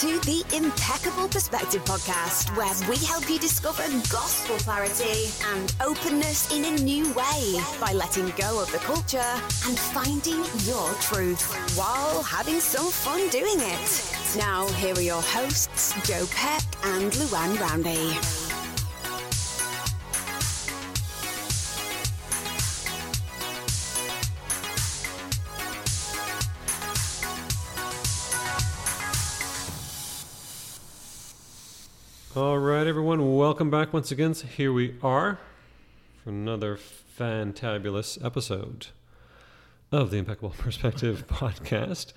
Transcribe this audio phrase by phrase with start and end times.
[0.00, 6.66] to the Impeccable Perspective podcast, where we help you discover gospel clarity and openness in
[6.66, 9.16] a new way by letting go of the culture
[9.66, 11.40] and finding your truth
[11.78, 14.36] while having some fun doing it.
[14.36, 18.45] Now, here are your hosts, Joe Peck and Luann Roundy.
[32.86, 34.32] Right, everyone, welcome back once again.
[34.32, 35.40] So here we are
[36.22, 36.78] for another
[37.18, 38.86] fantabulous episode
[39.90, 42.12] of the Impeccable Perspective podcast.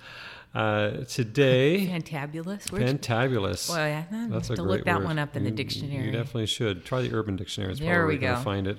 [0.54, 2.68] Uh, today, Fantabulous.
[2.70, 3.68] Fantabulous.
[3.68, 5.06] Well, yeah, That's have a to great look that word.
[5.06, 6.04] one up in the dictionary.
[6.06, 7.72] You definitely should try the Urban Dictionary.
[7.72, 8.38] It's There probably we going go.
[8.38, 8.78] to find it.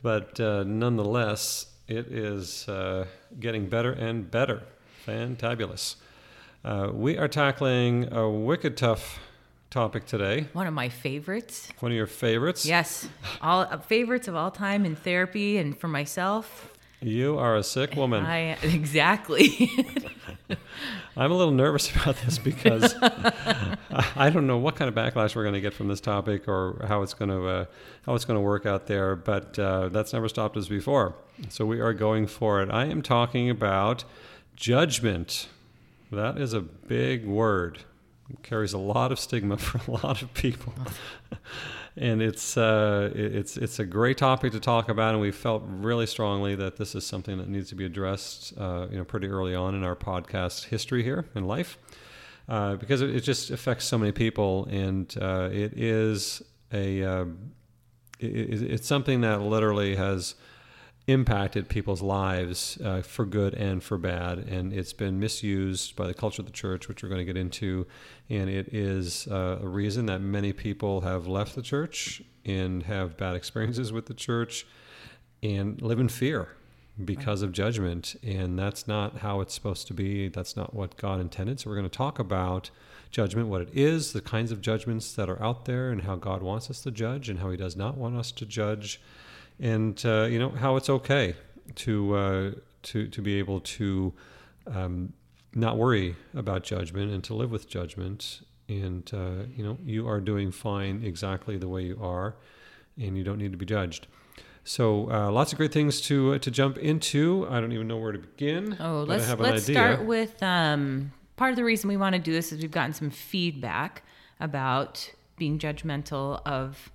[0.00, 3.04] But uh, nonetheless, it is uh,
[3.38, 4.62] getting better and better.
[5.06, 5.96] Fantabulous.
[6.64, 9.18] Uh, we are tackling a wicked tough
[9.70, 10.48] topic today.
[10.52, 11.68] One of my favorites.
[11.80, 12.64] One of your favorites.
[12.64, 13.08] Yes,
[13.40, 16.72] all uh, favorites of all time in therapy and for myself.
[17.00, 18.24] You are a sick woman.
[18.24, 19.70] I exactly.
[21.16, 25.44] I'm a little nervous about this because I don't know what kind of backlash we're
[25.44, 27.64] going to get from this topic or how it's going to uh,
[28.04, 29.14] how it's going to work out there.
[29.14, 31.14] But uh, that's never stopped us before,
[31.48, 32.70] so we are going for it.
[32.70, 34.04] I am talking about
[34.56, 35.48] judgment.
[36.10, 37.80] That is a big word.
[38.42, 40.72] Carries a lot of stigma for a lot of people.
[41.96, 46.06] and it's uh, it's it's a great topic to talk about, and we felt really
[46.06, 49.54] strongly that this is something that needs to be addressed, uh, you know, pretty early
[49.54, 51.78] on in our podcast history here in life,
[52.48, 56.42] uh, because it, just affects so many people, and uh, it is
[56.72, 57.28] a it,
[58.20, 60.34] it- it's something that literally has
[61.08, 66.12] impacted people's lives uh, for good and for bad, and it's been misused by the
[66.12, 67.86] culture of the church, which we're going to get into,
[68.28, 73.16] and it is uh, a reason that many people have left the church and have
[73.16, 74.66] bad experiences with the church
[75.42, 76.48] and live in fear
[77.02, 80.28] because of judgment, and that's not how it's supposed to be.
[80.28, 81.58] That's not what God intended.
[81.58, 82.70] So we're going to talk about
[83.10, 86.42] judgment, what it is, the kinds of judgments that are out there, and how God
[86.42, 89.00] wants us to judge, and how He does not want us to judge
[89.60, 91.34] and uh, you know how it's okay
[91.76, 92.50] to uh,
[92.82, 94.12] to to be able to
[94.66, 95.12] um,
[95.54, 98.40] not worry about judgment and to live with judgment.
[98.68, 102.36] And uh, you know you are doing fine exactly the way you are,
[103.00, 104.06] and you don't need to be judged.
[104.64, 107.46] So uh, lots of great things to uh, to jump into.
[107.50, 108.76] I don't even know where to begin.
[108.78, 112.32] Oh, let's have let's start with um, part of the reason we want to do
[112.32, 114.02] this is we've gotten some feedback
[114.40, 116.92] about being judgmental of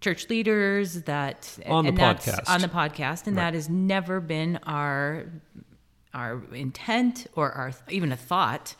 [0.00, 2.48] church leaders that On the podcast.
[2.48, 5.26] on the podcast, and that has never been our
[6.14, 8.74] our intent or our even a thought.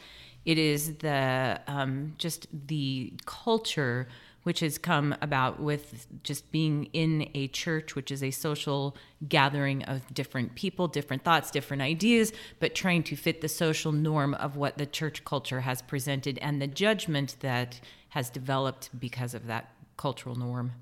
[0.44, 4.08] It is the um, just the culture
[4.44, 8.96] which has come about with just being in a church, which is a social
[9.28, 14.32] gathering of different people, different thoughts, different ideas, but trying to fit the social norm
[14.34, 17.78] of what the church culture has presented and the judgment that
[18.10, 20.72] has developed because of that cultural norm.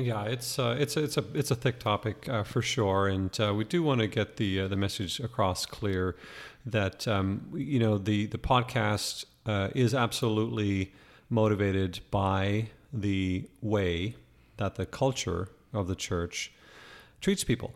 [0.00, 3.52] Yeah, it's uh, it's it's a it's a thick topic uh, for sure, and uh,
[3.54, 6.16] we do want to get the uh, the message across clear
[6.64, 10.92] that um, you know the the podcast uh, is absolutely
[11.28, 14.16] motivated by the way
[14.56, 16.50] that the culture of the church
[17.20, 17.74] treats people.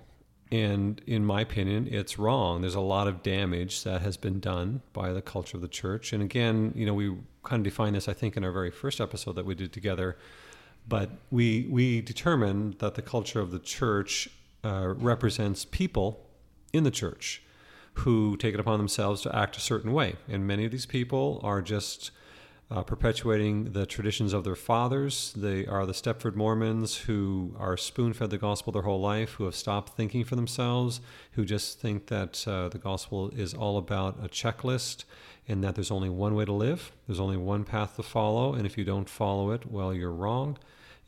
[0.50, 2.62] And in my opinion, it's wrong.
[2.62, 6.12] There's a lot of damage that has been done by the culture of the church.
[6.12, 9.00] And again, you know, we kind of defined this, I think, in our very first
[9.00, 10.16] episode that we did together.
[10.86, 14.28] But we we determined that the culture of the church
[14.62, 16.26] uh, represents people
[16.72, 17.42] in the church
[17.98, 21.40] who take it upon themselves to act a certain way, and many of these people
[21.42, 22.10] are just
[22.70, 25.32] uh, perpetuating the traditions of their fathers.
[25.36, 29.44] They are the Stepford Mormons who are spoon fed the gospel their whole life, who
[29.44, 31.00] have stopped thinking for themselves,
[31.32, 35.04] who just think that uh, the gospel is all about a checklist
[35.46, 38.64] and that there's only one way to live, there's only one path to follow, and
[38.64, 40.56] if you don't follow it, well, you're wrong,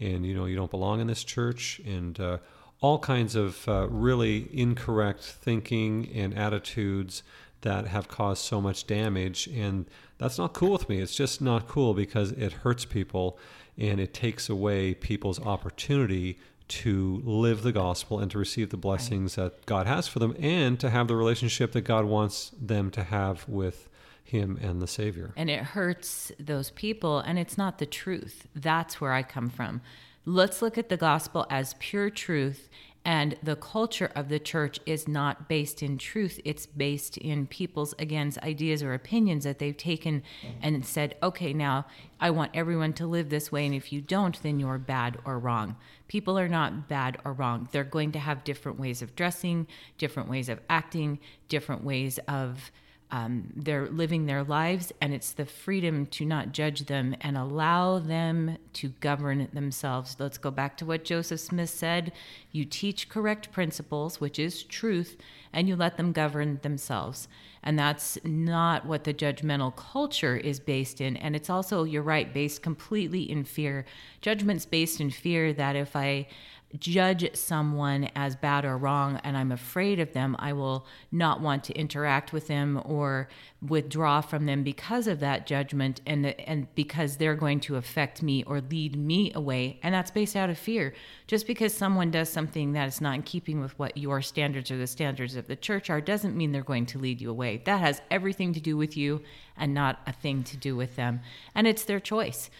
[0.00, 2.38] and you know you don't belong in this church, and uh,
[2.81, 7.22] all kinds of uh, really incorrect thinking and attitudes
[7.62, 9.46] that have caused so much damage.
[9.48, 9.87] And
[10.19, 11.00] that's not cool with me.
[11.00, 13.38] It's just not cool because it hurts people
[13.78, 16.38] and it takes away people's opportunity
[16.69, 20.78] to live the gospel and to receive the blessings that God has for them and
[20.81, 23.88] to have the relationship that God wants them to have with
[24.26, 25.32] Him and the Savior.
[25.37, 29.81] and it hurts those people and it's not the truth that's where i come from
[30.25, 32.69] let's look at the gospel as pure truth
[33.08, 36.40] And the culture of the church is not based in truth.
[36.44, 40.25] It's based in people's, again, ideas or opinions that they've taken
[40.61, 41.87] and said, okay, now
[42.19, 43.64] I want everyone to live this way.
[43.64, 45.76] And if you don't, then you're bad or wrong.
[46.08, 47.69] People are not bad or wrong.
[47.70, 49.69] They're going to have different ways of dressing,
[49.99, 52.73] different ways of acting, different ways of
[53.11, 58.00] um, they're living their lives, and it's the freedom to not judge them and allow
[58.00, 60.17] them to govern themselves.
[60.19, 62.12] Let's go back to what Joseph Smith said
[62.50, 65.17] you teach correct principles, which is truth,
[65.53, 67.29] and you let them govern themselves.
[67.62, 71.17] And that's not what the judgmental culture is based in.
[71.17, 73.85] And it's also, you're right, based completely in fear.
[74.20, 76.29] Judgment's based in fear that if I
[76.78, 81.64] judge someone as bad or wrong and I'm afraid of them, I will not want
[81.64, 83.28] to interact with them or
[83.62, 88.42] withdraw from them because of that judgment and and because they're going to affect me
[88.44, 90.92] or lead me away and that's based out of fear.
[91.26, 94.76] Just because someone does something that is not in keeping with what your standards or
[94.76, 97.62] the standards of the church are doesn't mean they're going to lead you away.
[97.64, 99.22] That has everything to do with you
[99.56, 101.20] and not a thing to do with them.
[101.54, 102.50] And it's their choice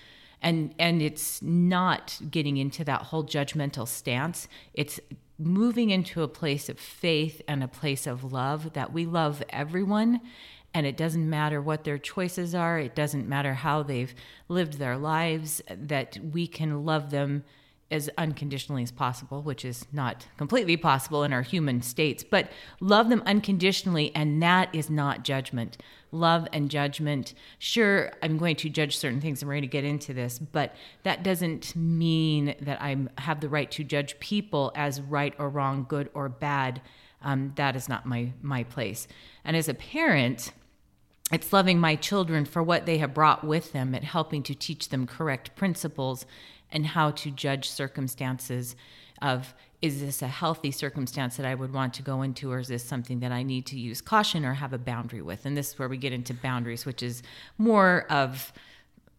[0.43, 4.49] and and it's not getting into that whole judgmental stance.
[4.75, 5.01] It's
[5.39, 10.21] moving into a place of faith and a place of love that we love everyone.
[10.73, 12.79] And it doesn't matter what their choices are.
[12.79, 14.15] It doesn't matter how they've
[14.49, 17.45] lived their lives that we can love them
[17.91, 22.51] as unconditionally as possible, which is not completely possible in our human states, but
[22.81, 25.77] love them unconditionally, and that is not judgment.
[26.11, 27.35] Love and judgment.
[27.59, 30.75] Sure, I'm going to judge certain things, and we're going to get into this, but
[31.05, 35.87] that doesn't mean that I have the right to judge people as right or wrong,
[35.89, 36.83] good or bad.
[37.23, 39.09] Um, that is not my my place.
[39.45, 40.53] And as a parent,
[41.33, 44.91] it's loving my children for what they have brought with them and helping to teach
[44.91, 46.25] them correct principles
[46.71, 48.77] and how to judge circumstances
[49.23, 52.69] of is this a healthy circumstance that I would want to go into, or is
[52.69, 55.45] this something that I need to use caution or have a boundary with?
[55.45, 57.23] And this is where we get into boundaries, which is
[57.59, 58.53] more of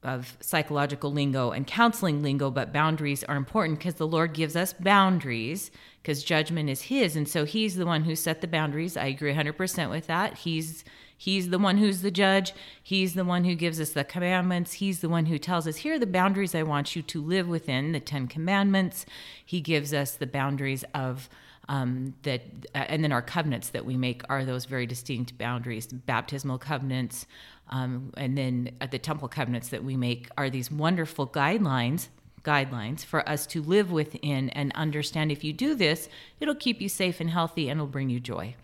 [0.04, 4.72] of psychological lingo and counseling lingo, but boundaries are important because the Lord gives us
[4.74, 5.72] boundaries
[6.02, 7.16] because judgment is His.
[7.16, 8.96] And so He's the one who set the boundaries.
[8.96, 10.38] I agree 100% with that.
[10.38, 10.86] He's
[11.18, 12.54] He's the one who's the judge.
[12.82, 14.74] He's the one who gives us the commandments.
[14.74, 17.48] He's the one who tells us, here are the boundaries I want you to live
[17.48, 19.06] within, the Ten Commandments.
[19.44, 21.28] He gives us the boundaries of
[21.70, 22.44] um, that,
[22.74, 27.26] uh, and then our covenants that we make are those very distinct boundaries, baptismal covenants,
[27.70, 32.08] um, and then uh, the temple covenants that we make are these wonderful guidelines
[32.44, 36.08] guidelines for us to live within and understand if you do this,
[36.40, 38.56] it'll keep you safe and healthy and it'll bring you joy.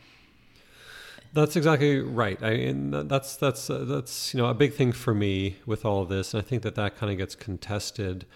[1.34, 2.38] That's exactly right.
[2.44, 6.04] I, and that's that's uh, that's you know a big thing for me with all
[6.04, 8.28] of this, and I think that that kind of gets contested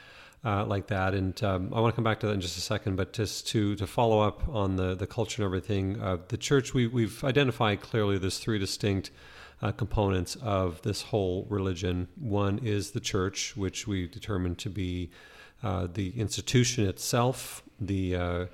[0.43, 1.13] uh, like that.
[1.13, 3.47] And um, I want to come back to that in just a second, but just
[3.49, 7.23] to to follow up on the the culture and everything, uh, the church we we've
[7.23, 8.17] identified clearly.
[8.17, 9.11] There's three distinct.
[9.59, 12.07] Uh, components of this whole religion.
[12.15, 15.09] One is the church, which we determined to be
[15.63, 18.45] uh, the institution itself, the uh,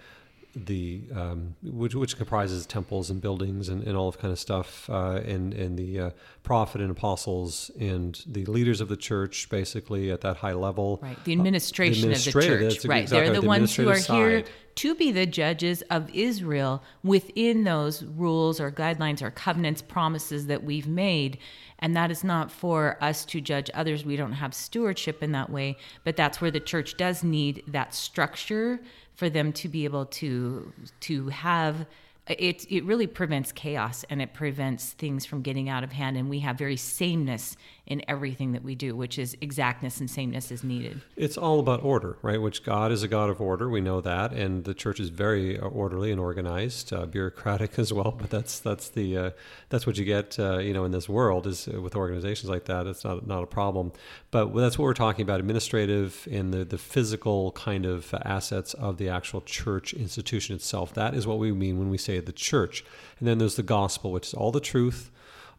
[0.56, 4.90] the um, which, which comprises temples and buildings and, and all of kind of stuff,
[4.90, 6.10] uh, and and the uh,
[6.44, 11.00] prophet and apostles and the leaders of the church, basically at that high level.
[11.02, 12.86] Right, the administration uh, the of the church.
[12.86, 14.16] Right, exactly they're the, the ones who are side.
[14.16, 14.44] here
[14.76, 20.64] to be the judges of Israel within those rules or guidelines or covenants, promises that
[20.64, 21.38] we've made.
[21.80, 24.06] And that is not for us to judge others.
[24.06, 27.94] We don't have stewardship in that way, but that's where the church does need that
[27.94, 28.80] structure
[29.16, 31.86] for them to be able to to have
[32.28, 36.18] it it really prevents chaos and it prevents things from getting out of hand.
[36.18, 40.52] And we have very sameness in everything that we do which is exactness and sameness
[40.52, 41.02] is needed.
[41.16, 42.42] It's all about order right?
[42.42, 45.60] Which god is a god of order we know that and the church is very
[45.60, 49.30] uh, orderly and organized uh, bureaucratic as well but that's that's the uh,
[49.70, 52.66] that's what you get uh, you know in this world is uh, with organizations like
[52.66, 53.92] that it's not not a problem.
[54.32, 58.98] But that's what we're talking about administrative and the the physical kind of assets of
[58.98, 60.94] the actual church institution itself.
[60.94, 62.84] That is what we mean when we say the church.
[63.20, 65.12] And then there's the gospel, which is all the truth,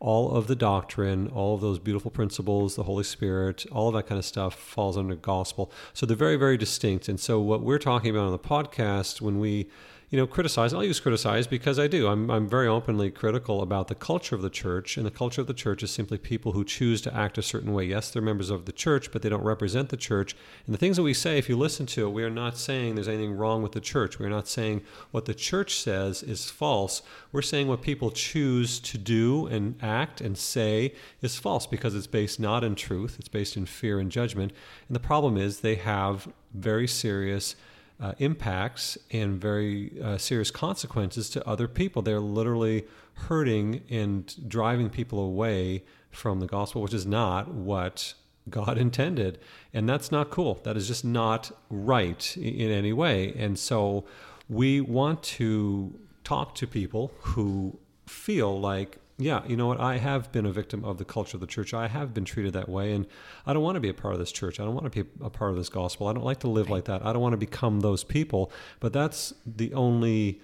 [0.04, 4.06] all of the doctrine, all of those beautiful principles, the Holy Spirit, all of that
[4.06, 5.72] kind of stuff falls under gospel.
[5.94, 7.08] So they're very, very distinct.
[7.08, 9.66] And so what we're talking about on the podcast when we
[10.10, 10.72] you know, criticize.
[10.72, 12.08] I'll use criticize because I do.
[12.08, 15.46] I'm, I'm very openly critical about the culture of the church, and the culture of
[15.46, 17.84] the church is simply people who choose to act a certain way.
[17.84, 20.36] Yes, they're members of the church, but they don't represent the church.
[20.66, 22.94] And the things that we say, if you listen to it, we are not saying
[22.94, 24.18] there's anything wrong with the church.
[24.18, 27.02] We are not saying what the church says is false.
[27.32, 32.06] We're saying what people choose to do and act and say is false because it's
[32.06, 34.52] based not in truth, it's based in fear and judgment.
[34.88, 37.56] And the problem is they have very serious
[38.00, 42.02] uh, impacts and very uh, serious consequences to other people.
[42.02, 42.84] They're literally
[43.14, 48.14] hurting and driving people away from the gospel, which is not what
[48.50, 49.38] God intended.
[49.72, 50.60] And that's not cool.
[50.64, 53.32] That is just not right in any way.
[53.36, 54.04] And so
[54.48, 59.80] we want to talk to people who feel like yeah, you know what?
[59.80, 61.72] I have been a victim of the culture of the church.
[61.72, 63.06] I have been treated that way, and
[63.46, 64.58] I don't want to be a part of this church.
[64.58, 66.08] I don't want to be a part of this gospel.
[66.08, 67.04] I don't like to live like that.
[67.06, 68.50] I don't want to become those people.
[68.80, 70.40] But that's the only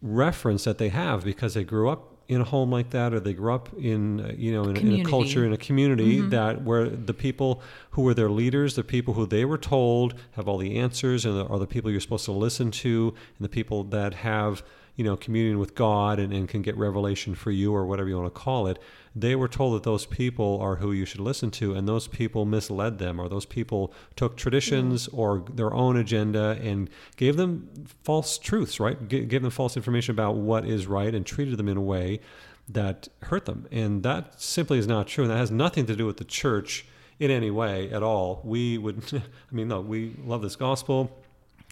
[0.00, 3.34] reference that they have because they grew up in a home like that, or they
[3.34, 6.30] grew up in uh, you know in, in, a culture in a community mm-hmm.
[6.30, 10.48] that where the people who were their leaders, the people who they were told have
[10.48, 13.84] all the answers, and are the people you're supposed to listen to, and the people
[13.84, 14.62] that have
[14.96, 18.16] you know, communion with God and, and can get revelation for you or whatever you
[18.16, 18.78] want to call it,
[19.14, 22.44] they were told that those people are who you should listen to, and those people
[22.44, 25.18] misled them, or those people took traditions mm.
[25.18, 27.68] or their own agenda and gave them
[28.04, 29.08] false truths, right?
[29.08, 32.20] G- gave them false information about what is right and treated them in a way
[32.68, 33.66] that hurt them.
[33.72, 35.24] And that simply is not true.
[35.24, 36.86] And that has nothing to do with the church
[37.18, 38.40] in any way at all.
[38.44, 41.19] We would, I mean, no, we love this gospel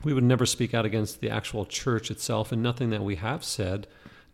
[0.05, 3.45] we would never speak out against the actual church itself, and nothing that we have
[3.45, 3.87] said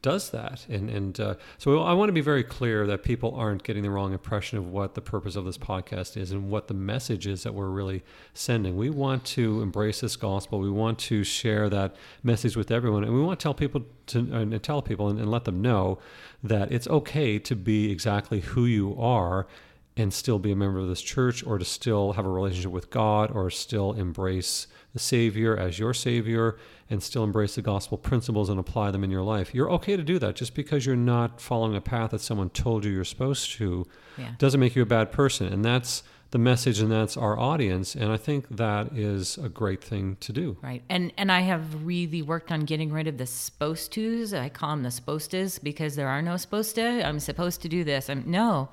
[0.05, 0.67] does that.
[0.69, 3.89] And and uh, so I want to be very clear that people aren't getting the
[3.89, 7.43] wrong impression of what the purpose of this podcast is and what the message is
[7.45, 8.05] that we're really
[8.35, 8.77] sending.
[8.77, 10.61] We want to embrace this gospel.
[10.61, 14.19] We want to share that message with everyone, and we want to tell people to
[14.19, 15.99] and tell people and, and let them know
[16.43, 19.47] that it's okay to be exactly who you are
[19.97, 22.91] and still be a member of this church or to still have a relationship with
[22.91, 26.57] God or still embrace the Savior as your Savior
[26.91, 29.55] and still embrace the gospel principles and apply them in your life.
[29.55, 30.37] You're okay to do that.
[30.37, 33.87] Just because you're not following a path that someone told you you're supposed to
[34.19, 34.33] yeah.
[34.39, 35.53] doesn't make you a bad person.
[35.53, 36.03] And that's
[36.35, 40.33] the message and that's our audience and i think that is a great thing to
[40.33, 44.35] do right and and i have really worked on getting rid of the supposed to's
[44.35, 47.69] i call them the supposed to's because there are no supposed to i'm supposed to
[47.69, 48.69] do this i'm no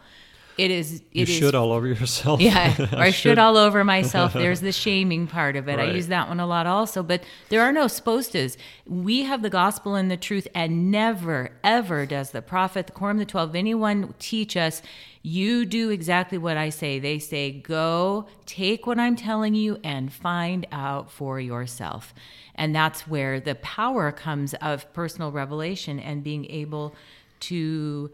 [0.58, 0.96] it is.
[0.96, 2.41] It you is, should all over yourself.
[2.41, 3.39] Yeah, or I should.
[3.39, 4.34] all over myself.
[4.34, 5.77] There's the shaming part of it.
[5.77, 5.89] Right.
[5.89, 7.03] I use that one a lot also.
[7.03, 8.58] But there are no supposed tos.
[8.86, 13.17] We have the gospel and the truth, and never, ever does the prophet, the quorum,
[13.17, 14.81] the twelve, anyone teach us.
[15.24, 16.98] You do exactly what I say.
[16.98, 22.13] They say, go take what I'm telling you and find out for yourself.
[22.55, 26.96] And that's where the power comes of personal revelation and being able
[27.41, 28.10] to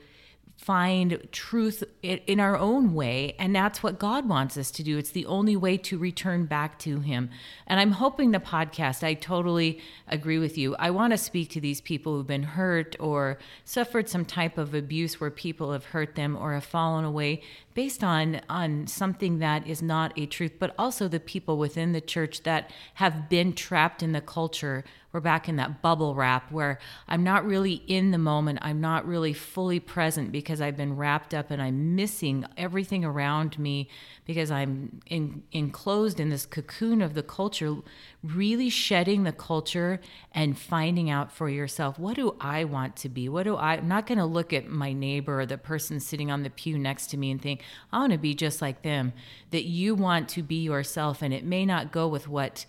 [0.57, 3.35] find truth in our own way.
[3.37, 4.97] And that's what God wants us to do.
[4.97, 7.29] It's the only way to return back to Him.
[7.67, 10.75] And I'm hoping the podcast, I totally agree with you.
[10.77, 14.73] I want to speak to these people who've been hurt or suffered some type of
[14.73, 17.43] abuse where people have hurt them or have fallen away
[17.77, 22.01] based on on something that is not a truth but also the people within the
[22.01, 24.84] church that have been trapped in the culture.
[25.12, 28.57] We're back in that bubble wrap where i'm not really in the moment.
[28.63, 33.60] I'm not really fully present because i've been wrapped up and i'm missing everything around
[33.60, 33.89] me
[34.27, 37.77] because i'm in, enclosed in this cocoon of the culture
[38.24, 40.00] really shedding the culture
[40.34, 43.29] and finding out for yourself what do I want to be?
[43.29, 46.31] What do I I'm not going to look at my neighbor or the person sitting
[46.31, 49.13] on the pew next to me and think I want to be just like them.
[49.51, 52.65] That you want to be yourself and it may not go with what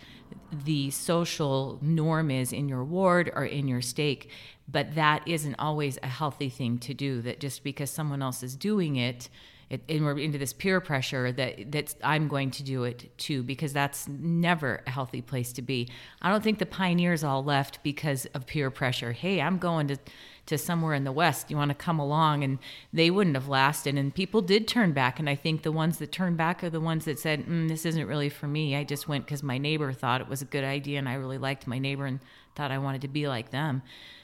[0.52, 4.30] the social norm is in your ward or in your stake,
[4.68, 8.54] but that isn't always a healthy thing to do that just because someone else is
[8.54, 9.28] doing it
[9.70, 13.42] it, and we're into this peer pressure that that I'm going to do it too
[13.42, 15.88] because that's never a healthy place to be.
[16.22, 19.12] I don't think the pioneers all left because of peer pressure.
[19.12, 19.98] Hey, I'm going to
[20.46, 21.50] to somewhere in the west.
[21.50, 22.58] You want to come along and
[22.90, 26.10] they wouldn't have lasted and people did turn back and I think the ones that
[26.10, 28.74] turned back are the ones that said, mm, this isn't really for me.
[28.74, 31.36] I just went cuz my neighbor thought it was a good idea and I really
[31.36, 32.20] liked my neighbor and
[32.54, 33.82] thought I wanted to be like them.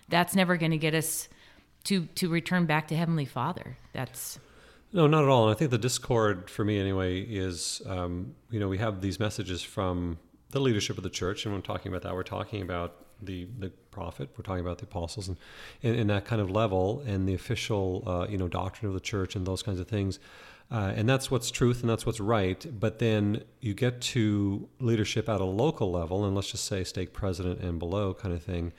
[0.09, 1.29] That's never going to get us
[1.85, 3.77] to to return back to heavenly father.
[3.93, 4.39] That's
[4.95, 5.49] no, not at all.
[5.49, 9.19] And I think the discord for me, anyway, is um, you know we have these
[9.19, 10.19] messages from
[10.53, 13.71] the leadership of the church, and when talking about that, we're talking about the the
[13.91, 15.37] prophet, we're talking about the apostles, and
[15.83, 19.35] in that kind of level, and the official uh, you know doctrine of the church,
[19.35, 20.21] and those kinds of things.
[20.71, 22.67] Uh, and that's what's truth and that's what's right.
[22.81, 27.13] But then you get to leadership at a local level, and let's just say stake
[27.13, 28.73] president and below kind of thing.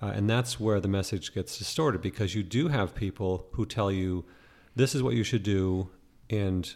[0.00, 3.90] Uh, and that's where the message gets distorted because you do have people who tell
[3.90, 4.24] you
[4.74, 5.88] this is what you should do
[6.30, 6.74] and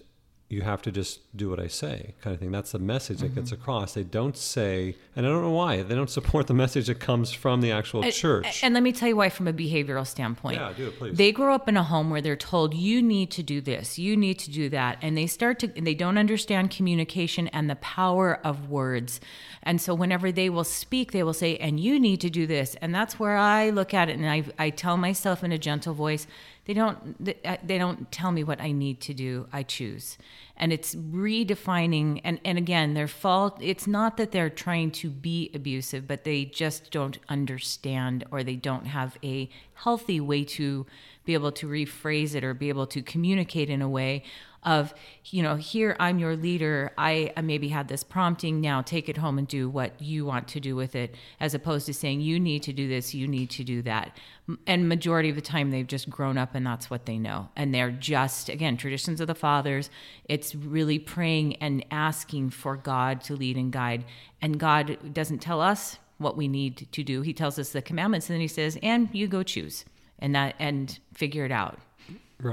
[0.48, 2.52] you have to just do what I say, kind of thing.
[2.52, 3.34] That's the message that Mm-hmm.
[3.40, 3.94] gets across.
[3.94, 7.32] They don't say, and I don't know why, they don't support the message that comes
[7.32, 8.62] from the actual And- church.
[8.62, 10.58] And let me tell you why, from a behavioral standpoint.
[10.58, 11.16] Yeah, do it, please.
[11.16, 14.16] They grow up in a home where they're told, you need to do this, you
[14.16, 14.98] need to do that.
[15.02, 19.18] And they start to, they don't understand communication and the power of words.
[19.64, 22.76] And so whenever they will speak, they will say, and you need to do this.
[22.80, 25.92] And that's where I look at it and I, I tell myself in a gentle
[25.92, 26.28] voice,
[26.66, 29.48] they don't they don't tell me what I need to do.
[29.52, 30.18] I choose.
[30.56, 35.50] And it's redefining and, and again, their fault it's not that they're trying to be
[35.54, 40.86] abusive, but they just don't understand or they don't have a healthy way to
[41.24, 44.24] be able to rephrase it or be able to communicate in a way
[44.66, 44.92] of
[45.24, 46.92] you know here i'm your leader.
[46.98, 48.60] I, maybe had this prompting.
[48.60, 51.86] Now take it home and do what you want to do with it as opposed
[51.86, 54.18] to saying you need to do this you need to do that.
[54.66, 57.48] And majority of the time they've just grown up and that's what they know.
[57.56, 59.88] And they're just again traditions of the fathers.
[60.24, 64.04] It's really praying and asking for god to lead and guide.
[64.42, 67.22] And god doesn't tell us what we need to do.
[67.22, 69.84] He tells us the commandments and then he says and you go choose.
[70.18, 71.78] And that and figure it out.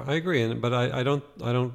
[0.05, 1.74] I agree, but I, I don't I don't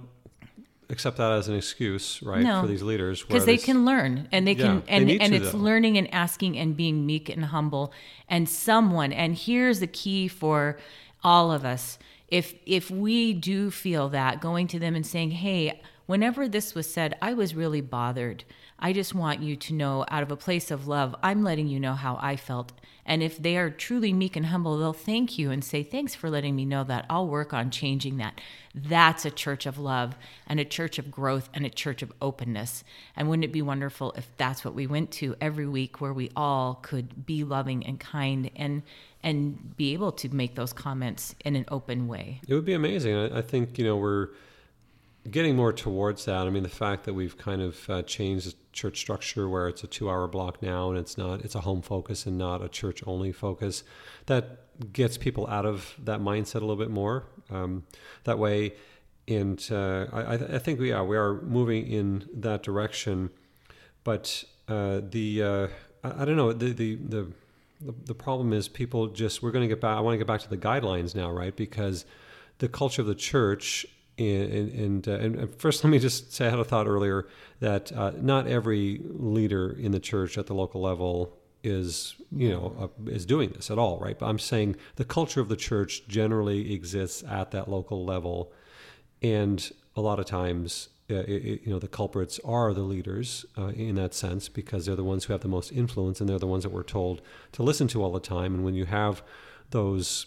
[0.90, 2.62] accept that as an excuse, right, No.
[2.62, 5.37] for these leaders because they can learn and they Yeah, can they and and to,
[5.37, 5.59] it's though.
[5.59, 7.92] learning and asking and being meek and humble
[8.28, 10.78] and someone and here's the key for
[11.23, 15.80] all of us if if we do feel that going to them and saying hey
[16.09, 18.43] whenever this was said i was really bothered
[18.81, 21.79] i just want you to know out of a place of love i'm letting you
[21.79, 22.73] know how i felt
[23.09, 26.29] and if they are truly meek and humble, they'll thank you and say, Thanks for
[26.29, 27.07] letting me know that.
[27.09, 28.38] I'll work on changing that.
[28.75, 30.15] That's a church of love
[30.47, 32.85] and a church of growth and a church of openness.
[33.17, 36.31] And wouldn't it be wonderful if that's what we went to every week where we
[36.37, 38.83] all could be loving and kind and
[39.23, 42.41] and be able to make those comments in an open way.
[42.47, 43.17] It would be amazing.
[43.17, 44.29] I, I think you know we're
[45.31, 46.47] getting more towards that.
[46.47, 49.85] I mean, the fact that we've kind of uh, changed the church structure where it's
[49.85, 53.33] a two-hour block now, and it's not it's a home focus and not a church-only
[53.33, 53.85] focus,
[54.27, 57.27] that gets people out of that mindset a little bit more.
[57.51, 57.85] Um,
[58.25, 58.75] that way,
[59.27, 63.31] and uh, I, I think we are we are moving in that direction,
[64.05, 65.69] but uh, the uh,
[66.05, 67.33] I, I don't know the the the,
[67.81, 70.41] the problem is people just we're going to get back i want to get back
[70.41, 72.05] to the guidelines now right because
[72.59, 73.87] the culture of the church
[74.18, 77.26] and and, uh, and first let me just say i had a thought earlier
[77.61, 82.74] that uh, not every leader in the church at the local level is you know
[83.07, 84.18] uh, is doing this at all right?
[84.18, 88.52] But i'm saying the culture of the church generally exists at that local level.
[89.22, 93.44] And a lot of times uh, it, it- you know the culprits are the leaders
[93.57, 96.38] uh, in that sense because they're the ones who have the most influence and they're
[96.38, 97.20] the ones that we're told
[97.52, 98.54] to listen to all the time.
[98.54, 99.22] And when you have
[99.70, 100.26] those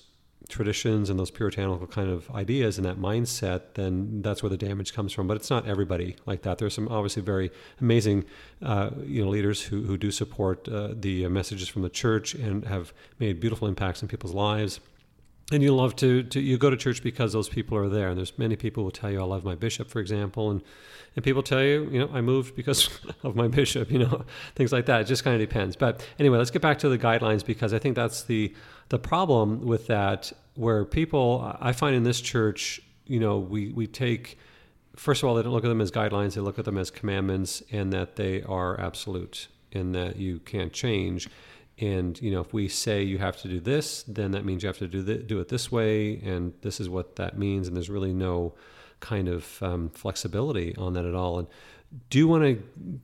[0.51, 4.93] traditions and those puritanical kind of ideas and that mindset then that's where the damage
[4.93, 5.27] comes from.
[5.27, 6.57] But it's not everybody like that.
[6.57, 8.25] There's some obviously very amazing
[8.61, 12.65] uh, you know leaders who, who do support uh, the messages from the church and
[12.65, 14.79] have made beautiful impacts in people's lives.
[15.51, 18.07] And you love to, to you go to church because those people are there.
[18.07, 20.51] And there's many people who tell you i love my bishop for example.
[20.51, 20.61] And
[21.15, 22.89] and people tell you you know i moved because
[23.23, 24.23] of my bishop you know
[24.55, 25.01] things like that.
[25.01, 25.75] It just kind of depends.
[25.75, 28.53] But anyway let's get back to the guidelines because i think that's the
[28.89, 33.87] the problem with that where people i find in this church you know we we
[33.87, 34.37] take
[34.95, 36.91] first of all they don't look at them as guidelines they look at them as
[36.91, 41.29] commandments and that they are absolute and that you can't change.
[41.79, 44.67] And you know if we say you have to do this then that means you
[44.67, 47.75] have to do, th- do it this way and this is what that means and
[47.75, 48.53] there's really no
[48.99, 51.39] kind of um, flexibility on that at all.
[51.39, 51.47] And
[52.09, 52.63] do you want to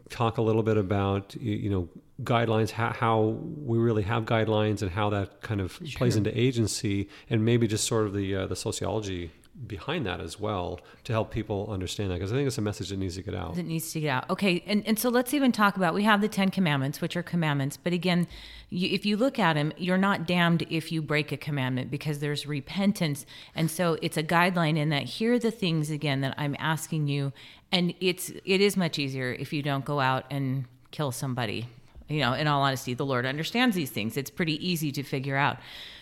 [0.09, 1.89] talk a little bit about you know
[2.23, 7.07] guidelines how, how we really have guidelines and how that kind of plays into agency
[7.29, 9.31] and maybe just sort of the uh, the sociology
[9.65, 12.89] behind that as well to help people understand that because I think it's a message
[12.89, 13.55] that needs to get out.
[13.55, 14.29] that needs to get out.
[14.29, 17.23] Okay, and, and so let's even talk about we have the Ten Commandments, which are
[17.23, 18.27] commandments, but again,
[18.69, 22.19] you, if you look at them, you're not damned if you break a commandment because
[22.19, 23.25] there's repentance,
[23.55, 27.07] and so it's a guideline in that here are the things again that I'm asking
[27.07, 27.33] you,
[27.71, 31.67] and it's it is much easier if you don't go out and kill somebody.
[32.07, 34.15] You know, in all honesty, the Lord understands these things.
[34.15, 35.57] It's pretty easy to figure out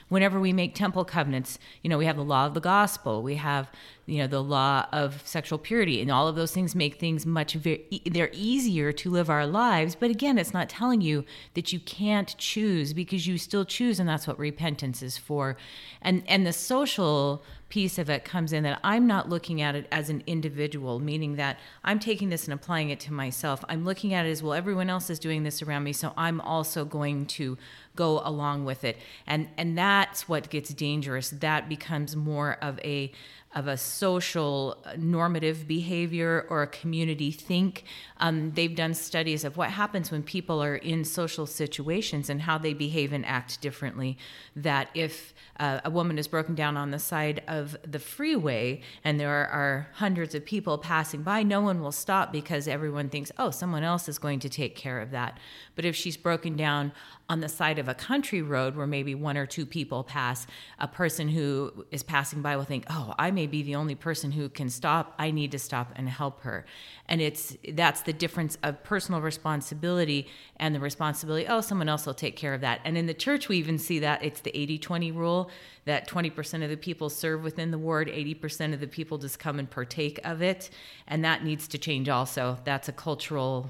[0.10, 3.36] whenever we make temple covenants, you know, we have the law of the gospel, we
[3.36, 3.72] have,
[4.06, 7.54] you know, the law of sexual purity, and all of those things make things much,
[7.54, 9.96] ve- they're easier to live our lives.
[9.96, 14.08] But again, it's not telling you that you can't choose because you still choose, and
[14.08, 15.58] that's what repentance is for.
[16.04, 19.88] And, and the social piece of it comes in that I'm not looking at it
[19.92, 23.66] as an individual, meaning that I'm taking this and applying it to myself.
[23.68, 26.40] I'm looking at it as well, everyone else is doing this around me, so I'm
[26.42, 27.58] also going to
[27.96, 28.98] go along with it.
[29.28, 31.30] And and that's what gets dangerous.
[31.30, 33.12] That becomes more of a
[33.56, 37.86] of a social uh, normative behavior or a community think.
[38.18, 42.58] Um, they've done studies of what happens when people are in social situations and how
[42.58, 44.18] they behave and act differently.
[44.58, 49.20] That if uh, a woman is broken down on the side of the freeway and
[49.20, 53.50] there are, hundreds of people passing by, no one will stop because everyone thinks, oh,
[53.50, 55.38] someone else is going to take care of that.
[55.76, 56.92] But if she's broken down
[57.28, 60.46] on the side of a country road where maybe one or two people pass,
[60.80, 64.32] a person who is passing by will think, "Oh, I may be the only person
[64.32, 65.16] who can stop.
[65.18, 66.66] I need to stop and help her."
[67.08, 72.14] And it's that's the difference of personal responsibility and the responsibility, "Oh, someone else will
[72.14, 75.12] take care of that." And in the church we even see that it's the 80/20
[75.12, 75.45] rule
[75.86, 79.60] that 20% of the people serve within the ward, 80% of the people just come
[79.60, 80.70] and partake of it,
[81.08, 82.58] and that needs to change also.
[82.64, 83.70] That's a cultural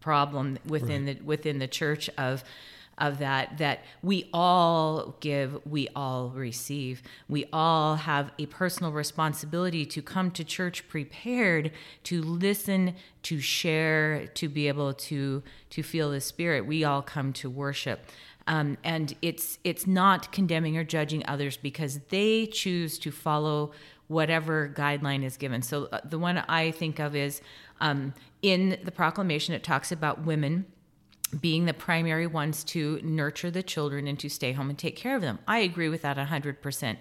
[0.00, 1.18] problem within right.
[1.18, 2.42] the within the church of
[3.00, 7.02] of that that we all give we all receive.
[7.28, 11.72] We all have a personal responsibility to come to church prepared
[12.04, 16.66] to listen to share to be able to to feel the spirit.
[16.66, 18.04] We all come to worship.
[18.46, 23.72] Um, and it's it's not condemning or judging others because they choose to follow
[24.08, 25.62] whatever guideline is given.
[25.62, 27.40] So uh, the one i think of is
[27.80, 30.66] um, in the proclamation it talks about women
[31.38, 35.14] being the primary ones to nurture the children and to stay home and take care
[35.14, 35.38] of them.
[35.46, 36.96] I agree with that 100%.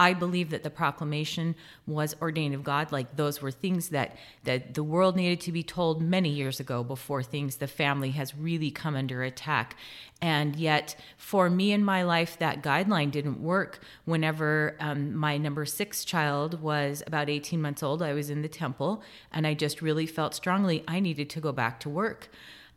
[0.00, 2.92] I believe that the proclamation was ordained of God.
[2.92, 6.84] Like those were things that that the world needed to be told many years ago
[6.84, 9.76] before things the family has really come under attack.
[10.22, 13.80] And yet, for me in my life, that guideline didn't work.
[14.04, 18.48] Whenever um, my number six child was about 18 months old, I was in the
[18.48, 22.28] temple and I just really felt strongly I needed to go back to work.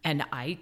[0.03, 0.57] And I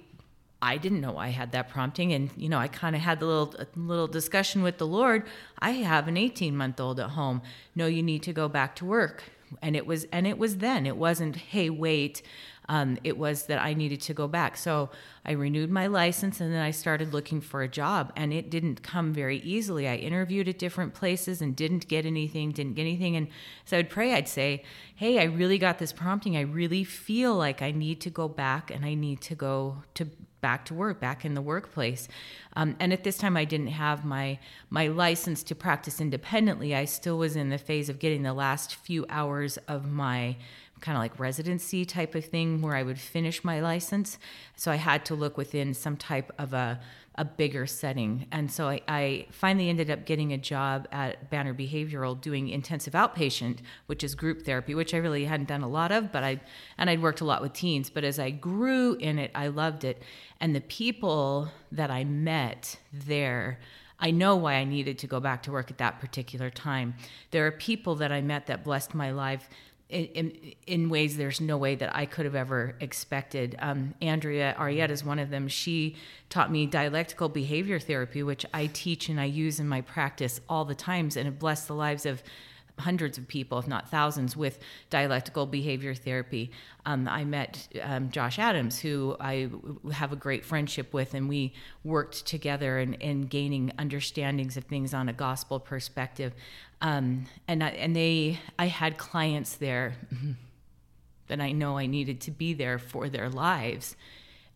[0.62, 3.26] I didn't know I had that prompting, and you know, I kind of had the
[3.26, 5.24] little little discussion with the Lord.
[5.60, 7.42] I have an 18 month old at home.
[7.76, 9.24] No, you need to go back to work.
[9.62, 10.86] And it was, and it was then.
[10.86, 12.22] It wasn't, hey, wait.
[12.68, 14.56] Um, it was that I needed to go back.
[14.56, 14.92] So
[15.26, 18.14] I renewed my license, and then I started looking for a job.
[18.16, 19.88] And it didn't come very easily.
[19.88, 22.52] I interviewed at different places and didn't get anything.
[22.52, 23.16] Didn't get anything.
[23.16, 23.30] And
[23.66, 24.14] so I'd pray.
[24.14, 26.38] I'd say, hey, I really got this prompting.
[26.38, 30.08] I really feel like I need to go back, and I need to go to
[30.42, 32.08] back to work, back in the workplace.
[32.54, 36.76] Um, and at this time, I didn't have my my license to practice independently.
[36.76, 40.38] I still was in the phase of getting the last few hours of my
[40.80, 44.18] kind of like residency type of thing where I would finish my license.
[44.56, 46.80] So I had to look within some type of a
[47.20, 48.26] a bigger setting.
[48.32, 52.94] And so I, I, finally ended up getting a job at Banner Behavioral doing intensive
[52.94, 56.40] outpatient, which is group therapy, which I really hadn't done a lot of, but I
[56.78, 57.90] and I'd worked a lot with teens.
[57.90, 60.02] But as I grew in it, I loved it.
[60.40, 63.60] And the people that I met there,
[64.00, 66.96] I know why I needed to go back to work at that particular time.
[67.32, 69.50] There are people that I met that blessed my life
[69.90, 73.56] in, in, ways there's no way that I could have ever expected.
[73.58, 75.48] Um, Andrea Arietta is one of them.
[75.48, 75.96] She
[76.30, 80.64] taught me dialectical behavior therapy, which I teach and I use in my practice all
[80.64, 82.22] the times, and it blessed the lives of
[82.80, 86.52] hundreds of people, if not thousands, with dialectical behavior therapy.
[86.86, 89.50] Um, I met um, Josh Adams, who I
[89.92, 94.94] have a great friendship with, and we worked together in, in gaining understandings of things
[94.94, 96.34] on a gospel perspective.
[96.82, 99.96] Um, and I, and they, I had clients there
[101.28, 103.96] that I know I needed to be there for their lives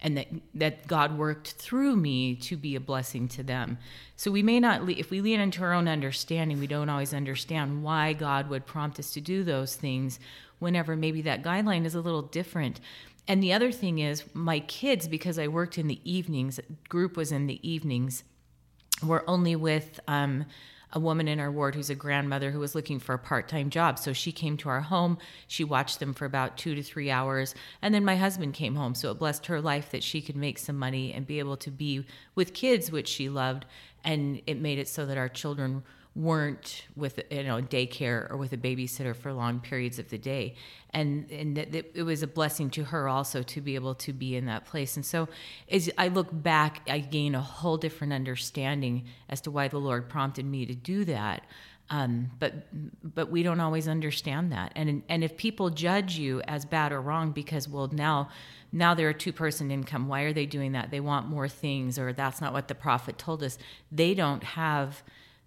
[0.03, 3.77] and that that God worked through me to be a blessing to them.
[4.15, 7.83] So we may not if we lean into our own understanding, we don't always understand
[7.83, 10.19] why God would prompt us to do those things
[10.59, 12.79] whenever maybe that guideline is a little different.
[13.27, 17.31] And the other thing is my kids because I worked in the evenings, group was
[17.31, 18.23] in the evenings,
[19.01, 20.45] were only with um,
[20.93, 23.69] a woman in our ward who's a grandmother who was looking for a part time
[23.69, 23.99] job.
[23.99, 25.17] So she came to our home.
[25.47, 27.55] She watched them for about two to three hours.
[27.81, 28.95] And then my husband came home.
[28.95, 31.71] So it blessed her life that she could make some money and be able to
[31.71, 33.65] be with kids, which she loved.
[34.03, 35.83] And it made it so that our children
[36.15, 40.55] weren't with you know daycare or with a babysitter for long periods of the day.
[40.91, 44.45] And and it, was a blessing to her also to be able to be in
[44.45, 44.95] that place.
[44.95, 45.27] And so
[45.71, 50.07] as i look back i gain a whole different understanding as to why the lord
[50.07, 51.43] prompted me to do that.
[51.89, 52.53] Um, but
[53.03, 54.71] but we don't always understand that.
[54.75, 58.29] And and if people judge you as bad or wrong because well now
[58.71, 60.91] now they're a two person income why are they doing that?
[60.91, 63.57] They want more things or that's not what the prophet told us.
[63.91, 65.01] They don't have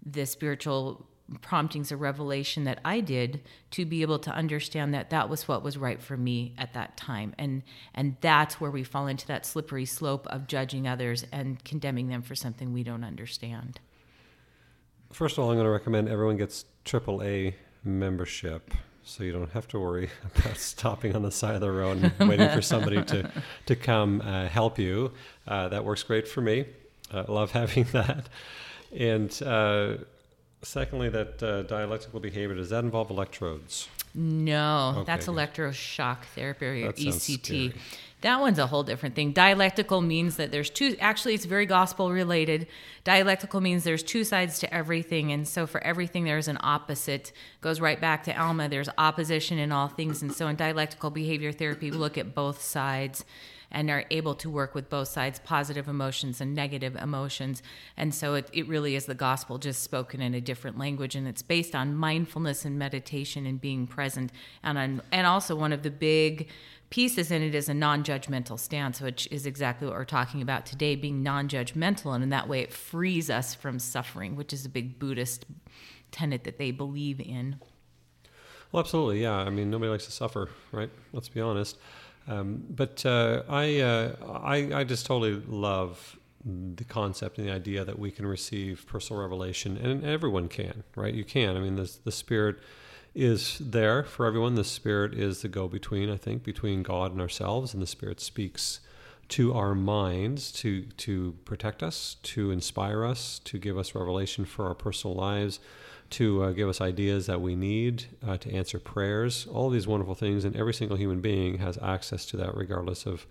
[0.09, 1.05] the spiritual
[1.41, 3.41] promptings of revelation that I did
[3.71, 6.95] to be able to understand that that was what was right for me at that
[6.95, 11.61] time and and that's where we fall into that slippery slope of judging others and
[11.65, 13.81] condemning them for something we don't understand.
[15.11, 18.73] First of all, I'm going to recommend everyone gets AAA membership.
[19.03, 22.29] So you don't have to worry about stopping on the side of the road and
[22.29, 23.31] waiting for somebody to,
[23.65, 25.13] to come uh, help you.
[25.47, 26.65] Uh, that works great for me.
[27.11, 28.27] I love having that.
[28.95, 29.97] And uh,
[30.61, 33.87] secondly, that uh, dialectical behavior, does that involve electrodes?
[34.15, 35.03] No, Okay.
[35.05, 37.43] that's electroshock therapy or That ECT.
[37.45, 37.73] scary.
[38.21, 39.31] That one's a whole different thing.
[39.31, 42.65] Dialectical means that there's two, actually, it's very gospel related.
[43.03, 45.31] Dialectical means there's two sides to everything.
[45.31, 47.31] And so for everything, there's an opposite.
[47.61, 48.69] Goes right back to Alma.
[48.69, 50.23] There's opposition in all things.
[50.23, 53.23] And so in dialectical behavior therapy, we look at both sides
[53.71, 57.61] and are able to work with both sides positive emotions and negative emotions
[57.95, 61.27] and so it, it really is the gospel just spoken in a different language and
[61.27, 64.31] it's based on mindfulness and meditation and being present
[64.63, 66.47] and on, and also one of the big
[66.89, 70.95] pieces in it is a non-judgmental stance which is exactly what we're talking about today
[70.95, 74.97] being non-judgmental and in that way it frees us from suffering which is a big
[74.97, 75.45] buddhist
[76.11, 77.57] tenet that they believe in
[78.71, 79.35] Well, absolutely, yeah.
[79.35, 80.89] I mean, nobody likes to suffer, right?
[81.13, 81.77] Let's be honest.
[82.27, 87.83] Um, but uh, I, uh, I, I just totally love the concept and the idea
[87.83, 91.13] that we can receive personal revelation, and everyone can, right?
[91.13, 91.57] You can.
[91.57, 92.57] I mean, the the Spirit
[93.15, 94.55] is there for everyone.
[94.55, 98.79] The Spirit is the go-between, I think, between God and ourselves, and the Spirit speaks
[99.29, 104.67] to our minds to to protect us, to inspire us, to give us revelation for
[104.67, 105.59] our personal lives,
[106.11, 110.15] to uh, give us ideas that we need, uh, to answer prayers, all these wonderful
[110.15, 113.25] things, and every single human being has access to that, regardless of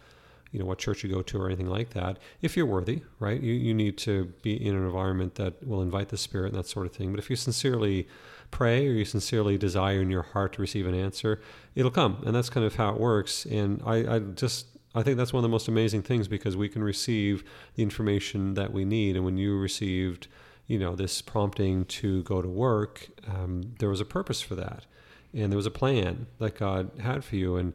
[0.53, 2.19] you know what church you go to or anything like that.
[2.41, 6.09] If you're worthy, right, you you need to be in an environment that will invite
[6.09, 7.11] the Spirit and that sort of thing.
[7.11, 8.09] But if you sincerely
[8.51, 11.41] pray or you sincerely desire in your heart to receive an answer,
[11.75, 13.45] it'll come, and that's kind of how it works.
[13.47, 16.71] And I, I just I think that's one of the most amazing things because we
[16.71, 19.17] can receive the information that we need.
[19.17, 20.29] And when you received,
[20.67, 24.87] you know, this prompting to go to work, um, there was a purpose for that,
[25.33, 27.57] and there was a plan that God had for you.
[27.57, 27.73] And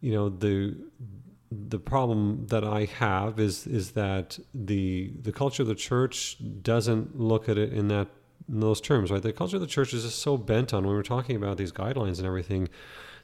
[0.00, 0.76] you know, the
[1.50, 7.18] the problem that I have is is that the the culture of the church doesn't
[7.18, 8.08] look at it in that
[8.48, 9.22] in those terms, right?
[9.22, 11.72] The culture of the church is just so bent on when we're talking about these
[11.72, 12.68] guidelines and everything,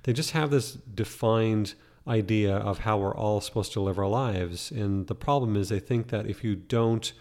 [0.03, 1.75] they just have this defined
[2.09, 4.73] idea of how we're all supposed to live our lives.
[4.73, 7.13] And the problem is they think that if you don't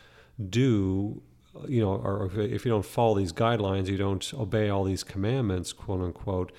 [0.50, 1.22] do
[1.68, 5.74] you know, or if, you don't follow these guidelines, you don't obey all these commandments,
[5.74, 6.52] quote unquote,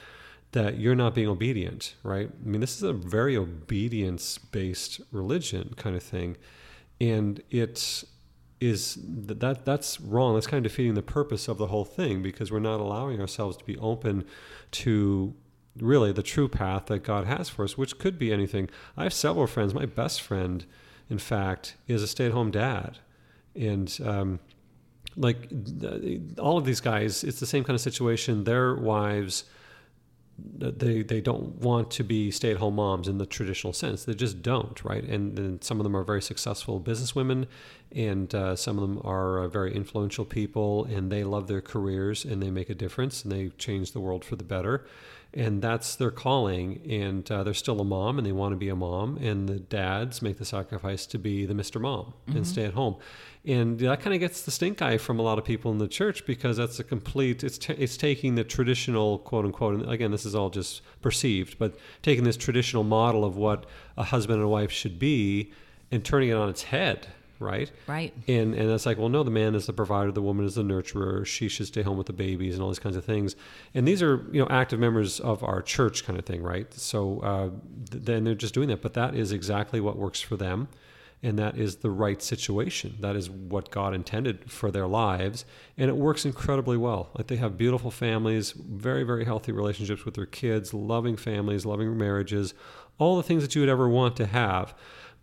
[0.52, 2.30] that you're not being obedient, right?
[2.30, 6.36] I mean, this is a very obedience based religion kind of thing.
[7.00, 8.04] And it
[8.60, 10.34] is that, that that's wrong.
[10.34, 13.56] That's kind of defeating the purpose of the whole thing because we're not allowing ourselves
[13.56, 14.24] to be open
[14.72, 15.34] to
[15.78, 18.68] really the true path that God has for us, which could be anything.
[18.96, 19.72] I have several friends.
[19.72, 20.66] My best friend,
[21.08, 22.98] in fact, is a stay at home dad.
[23.54, 24.38] And, um,
[25.16, 25.48] like
[26.38, 28.44] all of these guys, it's the same kind of situation.
[28.44, 29.44] Their wives,
[30.38, 34.04] they they don't want to be stay at home moms in the traditional sense.
[34.04, 35.04] They just don't, right?
[35.04, 37.46] And then some of them are very successful businesswomen,
[37.92, 42.24] and uh, some of them are uh, very influential people, and they love their careers
[42.24, 44.86] and they make a difference and they change the world for the better.
[45.34, 48.68] And that's their calling, and uh, they're still a mom, and they want to be
[48.68, 49.16] a mom.
[49.16, 51.80] And the dads make the sacrifice to be the Mr.
[51.80, 52.96] Mom and stay at home
[53.44, 55.88] and that kind of gets the stink eye from a lot of people in the
[55.88, 60.10] church because that's a complete it's t- it's taking the traditional quote unquote and again
[60.10, 63.66] this is all just perceived but taking this traditional model of what
[63.96, 65.52] a husband and a wife should be
[65.90, 67.08] and turning it on its head
[67.42, 68.14] right Right.
[68.28, 70.62] and and it's like well no the man is the provider the woman is the
[70.62, 73.36] nurturer she should stay home with the babies and all these kinds of things
[73.74, 77.20] and these are you know active members of our church kind of thing right so
[77.20, 77.48] uh,
[77.90, 80.68] th- then they're just doing that but that is exactly what works for them
[81.24, 82.96] and that is the right situation.
[82.98, 85.44] That is what God intended for their lives,
[85.78, 87.10] and it works incredibly well.
[87.16, 91.96] Like they have beautiful families, very very healthy relationships with their kids, loving families, loving
[91.96, 92.54] marriages,
[92.98, 94.74] all the things that you would ever want to have.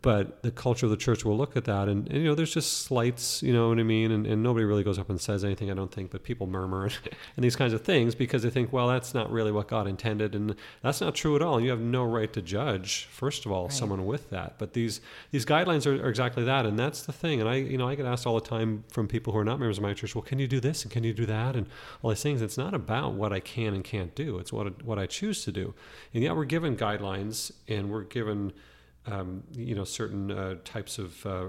[0.01, 2.53] But the culture of the church will look at that, and, and you know, there's
[2.53, 5.43] just slights, you know what I mean, and, and nobody really goes up and says
[5.43, 6.97] anything, I don't think, but people murmur and,
[7.35, 10.35] and these kinds of things because they think, well, that's not really what God intended,
[10.35, 11.55] and that's not true at all.
[11.57, 13.73] And you have no right to judge, first of all, Right.
[13.73, 14.57] someone with that.
[14.57, 17.41] But these these guidelines are, are exactly that, and that's the thing.
[17.41, 19.59] And I, you know, I get asked all the time from people who are not
[19.59, 21.67] members of my church, well, can you do this and can you do that, and
[22.01, 22.41] all these things.
[22.41, 24.37] It's not about what I can and can't do.
[24.37, 25.73] It's what what I choose to do.
[26.13, 28.53] And yet we're given guidelines, and we're given,
[29.11, 31.45] um, you know, certain uh, types of uh,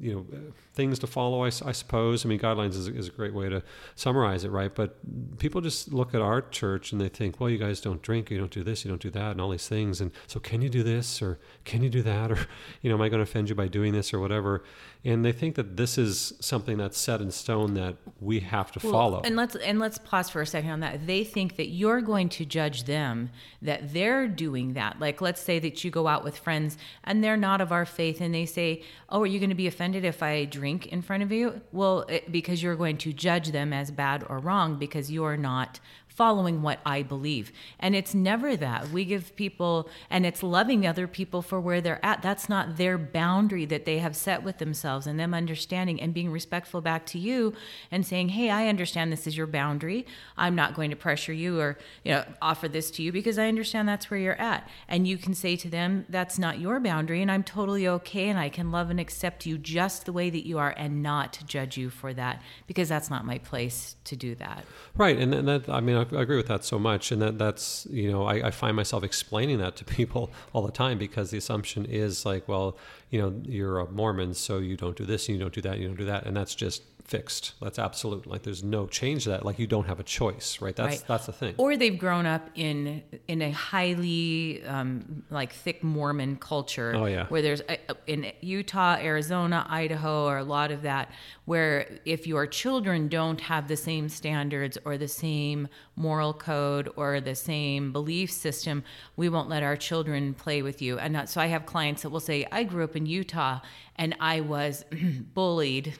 [0.00, 0.26] you know
[0.72, 2.24] things to follow I, I, suppose.
[2.24, 3.62] I mean guidelines is, is a great way to
[3.94, 4.74] summarize it right?
[4.74, 4.96] But
[5.38, 8.38] people just look at our church and they think well you guys don't drink you
[8.38, 10.00] don't do this you don't do that and all these things.
[10.00, 11.22] And so can you do this?
[11.22, 12.30] Or can you do that?
[12.34, 12.38] Or
[12.82, 14.12] you know am i going to offend you by doing this?
[14.12, 14.64] or whatever
[15.04, 18.80] and they think that this is something that's set in stone that we have to
[18.82, 19.20] well, follow.
[19.22, 21.06] And let's and let's pause for a second on that.
[21.06, 25.00] They think that you're going to judge them that they're doing that.
[25.00, 28.22] Like let's say that you go out with friends and they're not of our faith
[28.22, 31.22] and they say, "Oh, are you going to be offended if I drink in front
[31.22, 35.12] of you?" Well, it, because you're going to judge them as bad or wrong because
[35.12, 35.80] you're not
[36.14, 37.52] following what I believe.
[37.78, 38.90] And it's never that.
[38.90, 42.22] We give people, and it's loving other people for where they're at.
[42.22, 46.30] That's not their boundary that they have set with themselves and them understanding and being
[46.30, 47.52] respectful back to you
[47.90, 50.06] and saying, hey, I understand this is your boundary.
[50.36, 53.48] I'm not going to pressure you or, you know, offer this to you because I
[53.48, 54.68] understand that's where you're at.
[54.88, 58.38] And you can say to them, that's not your boundary and I'm totally okay and
[58.38, 61.76] I can love and accept you just the way that you are and not judge
[61.76, 64.64] you for that because that's not my place to do that.
[64.96, 65.18] Right.
[65.18, 68.10] And, and that, I mean, I agree with that so much, and that that's you
[68.10, 71.84] know I, I, find myself explaining that to people all the time because the assumption
[71.84, 72.76] is like, well,
[73.10, 75.74] you know, you're a Mormon, so you don't do this and you don't do that,
[75.74, 77.52] and you don't do that, and that's just fixed.
[77.60, 78.26] That's absolute.
[78.26, 79.44] Like there's no change to that.
[79.44, 80.74] Like you don't have a choice, right?
[80.74, 81.04] That's right.
[81.06, 81.54] that's the thing.
[81.58, 86.94] Or they've grown up in in a highly um, like thick Mormon culture.
[86.94, 87.26] Oh yeah.
[87.26, 91.10] Where there's a, in Utah, Arizona, Idaho, or a lot of that,
[91.44, 97.20] where if your children don't have the same standards or the same moral code or
[97.20, 98.82] the same belief system,
[99.16, 100.98] we won't let our children play with you.
[100.98, 103.60] And not, so I have clients that will say, I grew up in Utah
[103.96, 104.84] and I was
[105.34, 105.94] bullied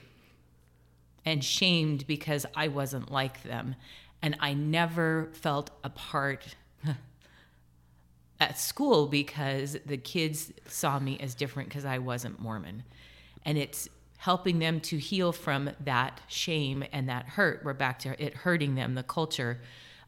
[1.25, 3.77] and shamed because I wasn't like them.
[4.23, 6.55] And I never felt a part
[8.41, 12.83] at school because the kids saw me as different because I wasn't Mormon.
[13.45, 17.63] And it's helping them to heal from that shame and that hurt.
[17.65, 19.61] We're back to it hurting them, the culture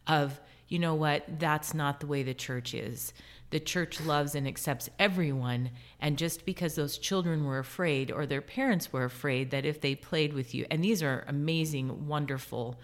[0.06, 3.12] of, you know what, that's not the way the church is
[3.50, 5.70] the church loves and accepts everyone.
[6.00, 9.94] And just because those children were afraid or their parents were afraid that if they
[9.94, 12.78] played with you, and these are amazing, wonderful,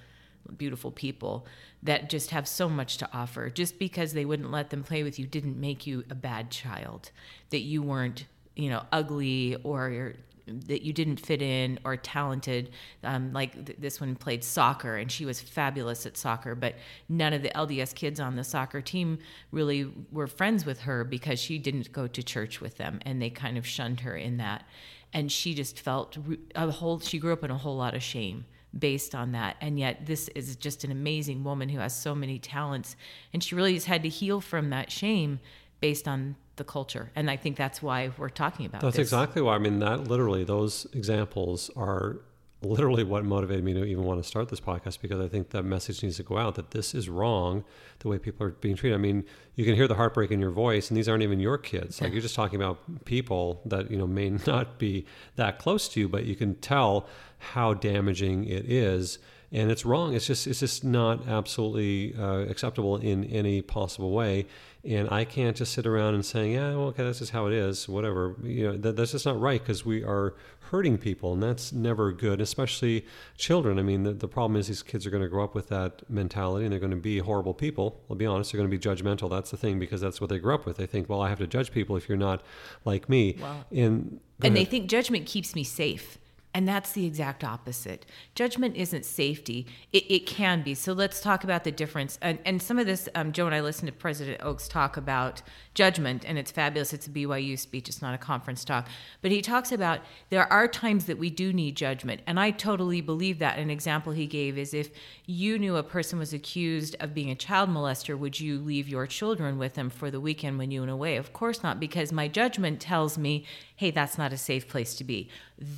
[0.57, 1.47] beautiful people
[1.83, 5.19] that just have so much to offer, just because they wouldn't let them play with
[5.19, 7.11] you didn't make you a bad child,
[7.51, 10.15] that you weren't you know ugly or
[10.47, 12.71] that you didn't fit in or talented.
[13.05, 16.77] Um, like th- this one played soccer and she was fabulous at soccer, but
[17.09, 19.19] none of the LDS kids on the soccer team
[19.51, 23.31] really were friends with her because she didn't go to church with them and they
[23.31, 24.65] kind of shunned her in that.
[25.13, 26.17] And she just felt
[26.55, 29.57] a whole, she grew up in a whole lot of shame based on that.
[29.61, 32.97] And yet, this is just an amazing woman who has so many talents.
[33.33, 35.41] And she really has had to heal from that shame
[35.81, 37.11] based on the culture.
[37.17, 39.09] And I think that's why we're talking about That's this.
[39.09, 39.57] exactly why.
[39.57, 42.19] I mean, that literally, those examples are
[42.63, 45.65] literally what motivated me to even want to start this podcast because I think that
[45.65, 47.65] message needs to go out that this is wrong
[47.99, 48.95] the way people are being treated.
[48.95, 49.25] I mean,
[49.57, 52.01] you can hear the heartbreak in your voice, and these aren't even your kids.
[52.01, 56.01] Like you're just talking about people that you know may not be that close to
[56.01, 59.19] you, but you can tell how damaging it is
[59.53, 60.15] and it's wrong.
[60.15, 64.47] It's just it's just not absolutely uh, acceptable in any possible way.
[64.85, 67.53] And I can't just sit around and saying, yeah, well, okay, that's just how it
[67.53, 68.35] is, whatever.
[68.43, 70.35] You know, that, that's just not right because we are
[70.73, 73.79] hurting people, and that's never good, especially children.
[73.79, 76.03] I mean, the, the problem is these kids are going to grow up with that
[76.11, 78.01] mentality, and they're going to be horrible people.
[78.11, 79.31] I'll be honest, they're going to be judgmental.
[79.31, 80.79] That's the thing because that's what they grew up with.
[80.79, 82.43] They think, well, I have to judge people if you're not
[82.85, 83.37] like me.
[83.41, 83.65] Wow.
[83.71, 86.19] And and they think judgment keeps me safe.
[86.55, 88.05] And that's the exact opposite.
[88.35, 89.67] Judgment isn't safety.
[89.93, 90.75] It, it can be.
[90.75, 92.19] So let's talk about the difference.
[92.21, 95.41] And, and some of this, um, Joe and I listened to President Oaks talk about
[95.75, 96.93] judgment, and it's fabulous.
[96.93, 98.89] It's a BYU speech, it's not a conference talk.
[99.21, 102.21] But he talks about there are times that we do need judgment.
[102.27, 103.59] And I totally believe that.
[103.59, 104.91] An example he gave is if
[105.27, 109.07] you knew a person was accused of being a child molester, would you leave your
[109.07, 111.17] children with them for the weekend when you went away?
[111.17, 113.45] Of course not, because my judgment tells me,
[113.77, 115.29] hey, that's not a safe place to be.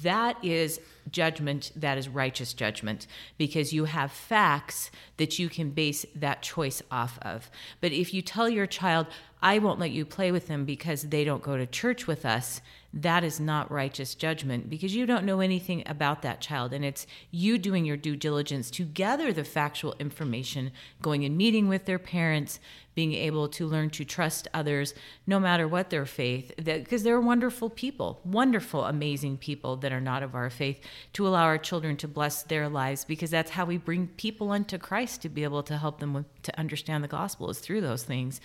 [0.02, 0.80] That is
[1.11, 3.07] judgment that is righteous judgment
[3.38, 7.51] because you have facts that you can base that choice off of.
[7.81, 9.07] But if you tell your child,
[9.43, 12.61] I won't let you play with them because they don't go to church with us,
[12.94, 16.72] that is not righteous judgment because you don't know anything about that child.
[16.72, 20.70] And it's you doing your due diligence to gather the factual information,
[21.02, 22.61] going and meeting with their parents,
[22.94, 24.94] being able to learn to trust others
[25.26, 30.22] no matter what their faith, because they're wonderful people, wonderful, amazing people that are not
[30.22, 30.80] of our faith,
[31.14, 34.78] to allow our children to bless their lives because that's how we bring people unto
[34.78, 38.04] Christ to be able to help them with, to understand the gospel is through those
[38.04, 38.40] things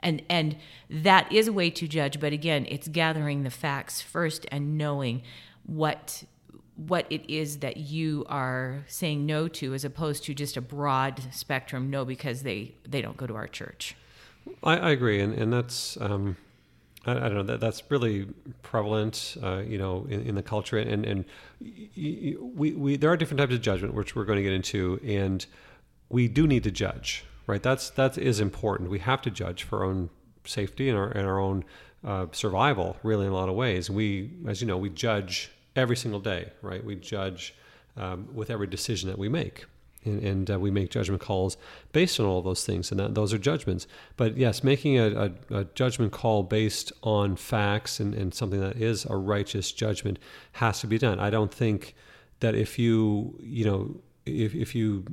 [0.00, 0.56] and and
[0.88, 5.22] that is a way to judge but again it's gathering the facts first and knowing
[5.66, 6.24] what
[6.78, 11.20] what it is that you are saying no to as opposed to just a broad
[11.32, 13.96] spectrum no because they they don't go to our church.
[14.62, 16.36] I, I agree, and and that's um,
[17.04, 18.28] I, don't know that that's really
[18.62, 21.24] prevalent, uh, you know, in, in the culture, and and
[21.60, 22.36] we
[22.76, 25.44] we there are different types of judgment which we're going to get into, and
[26.08, 27.62] we do need to judge, right?
[27.62, 28.90] That's that is important.
[28.90, 30.10] We have to judge for our own
[30.44, 31.64] safety and our and our own
[32.04, 33.90] uh, survival, really, in a lot of ways.
[33.90, 36.84] We, as you know, we judge every single day, right?
[36.84, 37.54] We judge
[37.96, 39.64] um, with every decision that we make
[40.04, 41.56] and, and uh, we make judgment calls
[41.92, 43.86] based on all those things, and that, those are judgments.
[44.16, 48.76] But yes, making a, a, a judgment call based on facts and, and, something that
[48.76, 50.18] is a righteous judgment
[50.52, 51.18] has to be done.
[51.18, 51.94] I don't think
[52.40, 53.96] that if you you know
[54.26, 55.04] if if you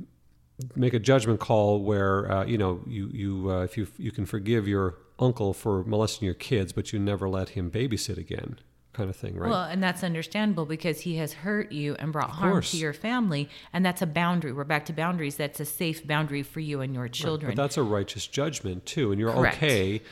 [0.74, 4.26] make a judgment call where uh, you know you you uh, if you you can
[4.26, 8.58] forgive your uncle for molesting your kids, but you never let him babysit again
[8.92, 9.50] kind of thing, right?
[9.50, 13.48] Well, and that's understandable because he has hurt you and brought harm to your family,
[13.72, 14.52] and that's a boundary.
[14.52, 15.36] We're back to boundaries.
[15.36, 17.48] That's a safe boundary for you and your children.
[17.48, 17.56] Right.
[17.56, 19.56] But that's a righteous judgment too, and you're Correct.
[19.56, 20.02] okay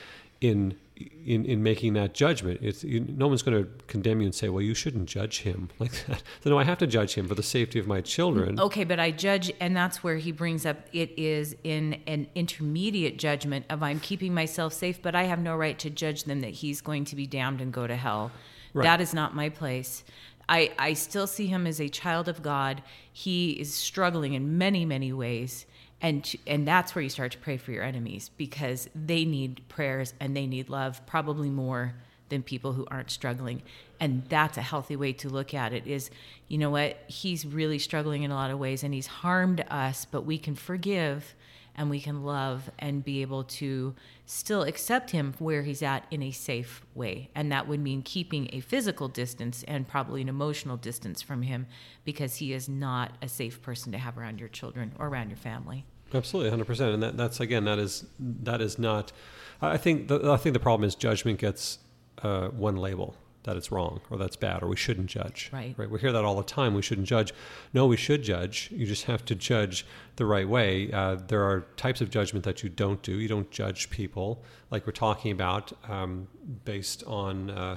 [0.40, 2.60] in in in making that judgment.
[2.62, 5.70] It's you, no one's going to condemn you and say, "Well, you shouldn't judge him
[5.78, 8.60] like that." So no, I have to judge him for the safety of my children.
[8.60, 13.18] Okay, but I judge, and that's where he brings up it is in an intermediate
[13.18, 16.52] judgment of I'm keeping myself safe, but I have no right to judge them that
[16.52, 18.30] he's going to be damned and go to hell.
[18.72, 18.84] Right.
[18.84, 20.04] That is not my place.
[20.48, 22.82] I, I still see him as a child of God.
[23.12, 25.64] He is struggling in many, many ways.
[26.00, 30.12] And, and that's where you start to pray for your enemies because they need prayers
[30.20, 31.94] and they need love probably more
[32.28, 33.62] than people who aren't struggling.
[34.00, 36.10] And that's a healthy way to look at it is
[36.48, 36.98] you know what?
[37.06, 40.54] He's really struggling in a lot of ways and he's harmed us but we can
[40.54, 41.34] forgive
[41.76, 43.94] and we can love and be able to
[44.26, 47.30] still accept him where he's at in a safe way.
[47.34, 51.66] And that would mean keeping a physical distance and probably an emotional distance from him
[52.04, 55.36] because he is not a safe person to have around your children or around your
[55.36, 55.84] family.
[56.12, 56.94] Absolutely, 100%.
[56.94, 59.12] And that, that's again that is that is not
[59.60, 61.78] I think the, I think the problem is judgment gets
[62.22, 65.50] uh, one label that it's wrong or that's bad or we shouldn't judge.
[65.52, 65.74] Right.
[65.76, 65.88] Right.
[65.88, 66.74] We hear that all the time.
[66.74, 67.32] We shouldn't judge.
[67.72, 68.70] No, we should judge.
[68.72, 69.86] You just have to judge
[70.16, 70.90] the right way.
[70.92, 73.12] Uh, there are types of judgment that you don't do.
[73.12, 76.28] You don't judge people like we're talking about um,
[76.64, 77.50] based on.
[77.50, 77.76] Uh,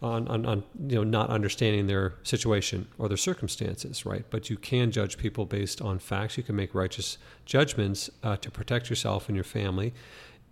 [0.00, 4.24] on, on, on, you know not understanding their situation or their circumstances, right?
[4.30, 6.36] But you can judge people based on facts.
[6.36, 9.92] You can make righteous judgments uh, to protect yourself and your family,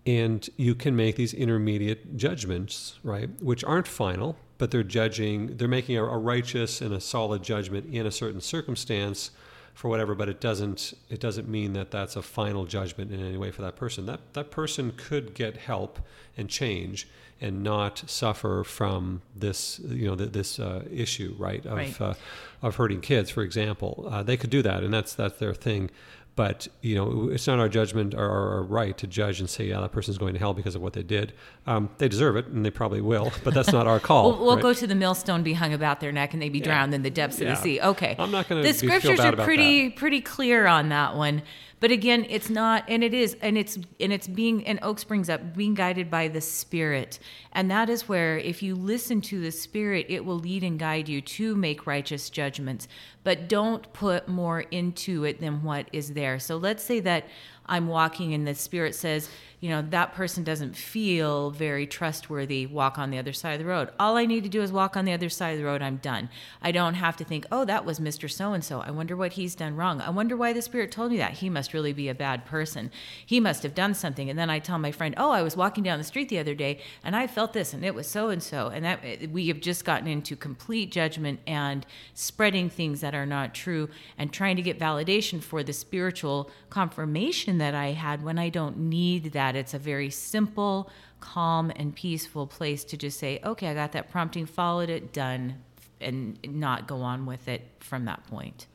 [0.07, 5.69] and you can make these intermediate judgments right which aren't final but they're judging they're
[5.69, 9.31] making a, a, righteous and a solid judgment in a certain circumstance
[9.77, 13.37] for whatever but it doesn't it doesn't mean that that's a final judgment in any
[13.37, 14.07] way for that person.
[14.07, 16.01] That that person could get help
[16.35, 17.07] and change
[17.43, 22.01] and not suffer from this you know this uh, issue right of right.
[22.01, 22.15] Uh,
[22.63, 24.09] of hurting kids for example.
[24.11, 25.91] Uh, they could do that and that's that's their thing
[26.37, 29.81] but you know, it's not our judgment or our right to judge and say, yeah,
[29.81, 31.33] that person's going to hell because of what they did.
[31.67, 33.33] Um, they deserve it, and they probably will.
[33.43, 34.33] But that's not our call.
[34.33, 34.63] we'll, we'll right?
[34.63, 36.97] go to the millstone be hung about their neck, and they be drowned yeah.
[36.97, 37.49] in the depths yeah.
[37.49, 37.81] of the sea.
[37.81, 38.69] Okay, I'm not going to.
[38.69, 39.97] The scriptures are pretty that.
[39.97, 41.43] pretty clear on that one.
[41.79, 45.29] But again, it's not, and it is, and it's, and it's being, and Oaks brings
[45.29, 47.19] up being guided by the Spirit,
[47.53, 51.07] and that is where if you listen to the Spirit, it will lead and guide
[51.07, 52.89] you to make righteous judgments.
[53.25, 56.39] But don't put more into it than what is there.
[56.39, 57.27] So let's say that
[57.67, 59.29] I'm walking and the Spirit says,
[59.61, 63.65] you know, that person doesn't feel very trustworthy, walk on the other side of the
[63.65, 63.89] road.
[63.99, 65.97] All I need to do is walk on the other side of the road, I'm
[65.97, 66.29] done.
[66.61, 68.31] I don't have to think, oh, that was Mr.
[68.31, 68.81] So and so.
[68.81, 70.03] I wonder what he's done wrong.
[70.03, 71.35] I wonder why the Spirit told me that.
[71.35, 72.91] He must really be a bad person.
[73.25, 74.29] He must have done something.
[74.29, 76.55] And then I tell my friend, oh, I was walking down the street the other
[76.55, 78.69] day and I felt this and it was so and so.
[78.69, 83.55] And that we have just gotten into complete judgment and spreading things that are not
[83.55, 83.89] true
[84.19, 88.77] and trying to get validation for the spiritual confirmation that I had when I don't
[88.79, 89.57] need that.
[89.57, 90.91] It's a very simple,
[91.21, 95.63] calm, and peaceful place to just say, okay, I got that prompting, followed it, done,
[96.01, 98.67] and not go on with it from that point.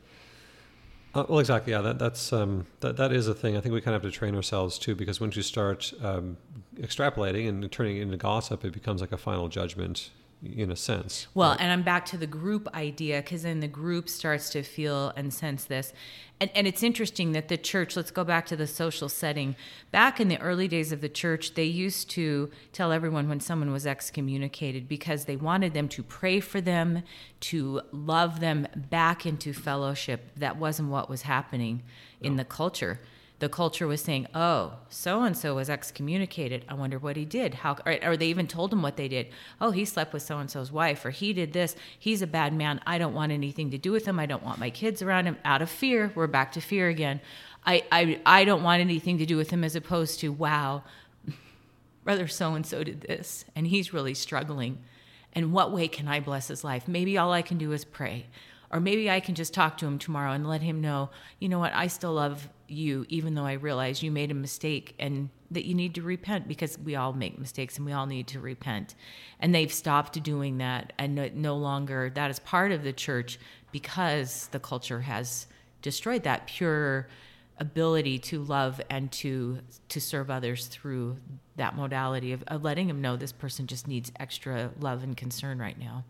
[1.13, 1.73] Uh, well, exactly.
[1.73, 3.57] Yeah, that, that's um, that that is a thing.
[3.57, 6.38] I think we kind of have to train ourselves too, because once you start um,
[6.77, 10.09] extrapolating and turning it into gossip, it becomes like a final judgment
[10.43, 11.27] in a sense.
[11.33, 11.61] Well, right?
[11.61, 15.33] and I'm back to the group idea because then the group starts to feel and
[15.33, 15.93] sense this.
[16.39, 19.55] And, and it's interesting that the church, let's go back to the social setting.
[19.91, 23.71] Back in the early days of the church, they used to tell everyone when someone
[23.71, 27.03] was excommunicated because they wanted them to pray for them,
[27.41, 30.31] to love them back into fellowship.
[30.35, 31.83] That wasn't what was happening
[32.19, 32.99] in the culture
[33.41, 36.63] the culture was saying, "Oh, so and so was excommunicated.
[36.69, 39.27] I wonder what he did." How or, or they even told him what they did.
[39.59, 41.75] "Oh, he slept with so and so's wife, or he did this.
[41.97, 42.79] He's a bad man.
[42.85, 44.19] I don't want anything to do with him.
[44.19, 47.19] I don't want my kids around him." Out of fear, we're back to fear again.
[47.65, 50.83] I I I don't want anything to do with him, as opposed to, "Wow,
[52.03, 54.77] brother so and so did this, and he's really struggling."
[55.33, 56.87] And what way can I bless his life?
[56.87, 58.25] Maybe all I can do is pray.
[58.72, 61.09] Or maybe I can just talk to him tomorrow and let him know,
[61.39, 64.95] you know what, I still love you, even though I realize you made a mistake
[64.97, 68.28] and that you need to repent because we all make mistakes and we all need
[68.28, 68.95] to repent.
[69.39, 73.38] And they've stopped doing that and no, longer that is part of the church
[73.72, 75.47] because the culture has
[75.82, 77.09] destroyed that pure
[77.57, 79.59] ability to love and to
[79.89, 81.17] to serve others through
[81.57, 85.59] that modality of, of letting them know this person just needs extra love and concern
[85.59, 86.03] right now.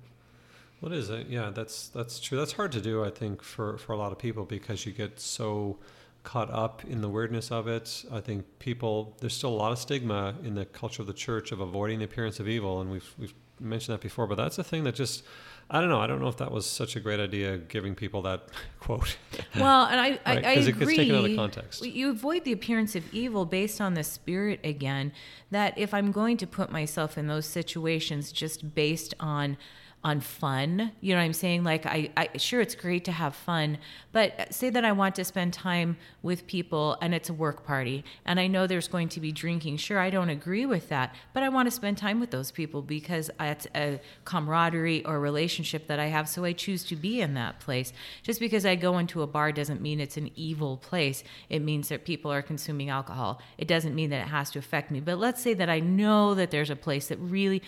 [0.81, 1.27] What is it?
[1.29, 2.37] Yeah, that's that's true.
[2.39, 5.19] That's hard to do, I think, for for a lot of people because you get
[5.19, 5.77] so
[6.23, 8.03] caught up in the weirdness of it.
[8.11, 11.51] I think people there's still a lot of stigma in the culture of the church
[11.51, 14.25] of avoiding the appearance of evil, and we've we've mentioned that before.
[14.25, 15.23] But that's a thing that just
[15.69, 16.01] I don't know.
[16.01, 18.47] I don't know if that was such a great idea giving people that
[18.79, 19.17] quote.
[19.55, 20.19] Well, and I, right?
[20.25, 20.95] I, I agree.
[20.95, 21.85] It's taken out of context.
[21.85, 25.13] You avoid the appearance of evil based on the spirit again.
[25.51, 29.57] That if I'm going to put myself in those situations just based on
[30.03, 30.91] on fun.
[30.99, 31.63] You know what I'm saying?
[31.63, 33.77] Like I, I sure it's great to have fun,
[34.11, 38.03] but say that I want to spend time with people and it's a work party
[38.25, 39.77] and I know there's going to be drinking.
[39.77, 42.81] Sure, I don't agree with that, but I want to spend time with those people
[42.81, 47.35] because it's a camaraderie or relationship that I have, so I choose to be in
[47.35, 47.93] that place.
[48.23, 51.23] Just because I go into a bar doesn't mean it's an evil place.
[51.49, 53.39] It means that people are consuming alcohol.
[53.59, 54.99] It doesn't mean that it has to affect me.
[54.99, 57.61] But let's say that I know that there's a place that really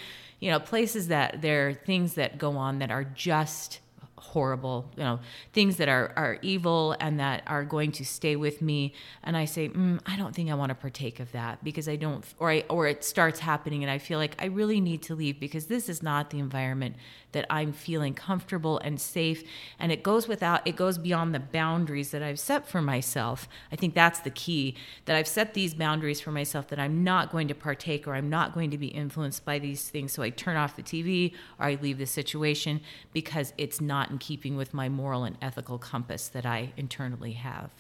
[0.44, 3.80] you know, places that there are things that go on that are just
[4.18, 5.22] horrible, you know,
[5.54, 8.94] things that are, are evil and that are going to stay with me.
[9.24, 11.96] And I say, mm, I don't think I want to partake of that because I
[11.96, 15.16] don't, or I, or it starts happening and I feel like I really need to
[15.16, 16.98] leave because this is not the environment
[17.34, 19.44] that I'm feeling comfortable and safe.
[19.78, 23.48] And it goes without, it goes beyond the boundaries that I've set for myself.
[23.72, 24.76] I think that's the key
[25.06, 28.30] that I've set these boundaries for myself that I'm not going to partake or I'm
[28.30, 30.14] not going to be influenced by these things.
[30.14, 32.82] So I turn off the TV or I leave the situation
[33.12, 37.72] because it's not in keeping with my moral and ethical compass that I internally have.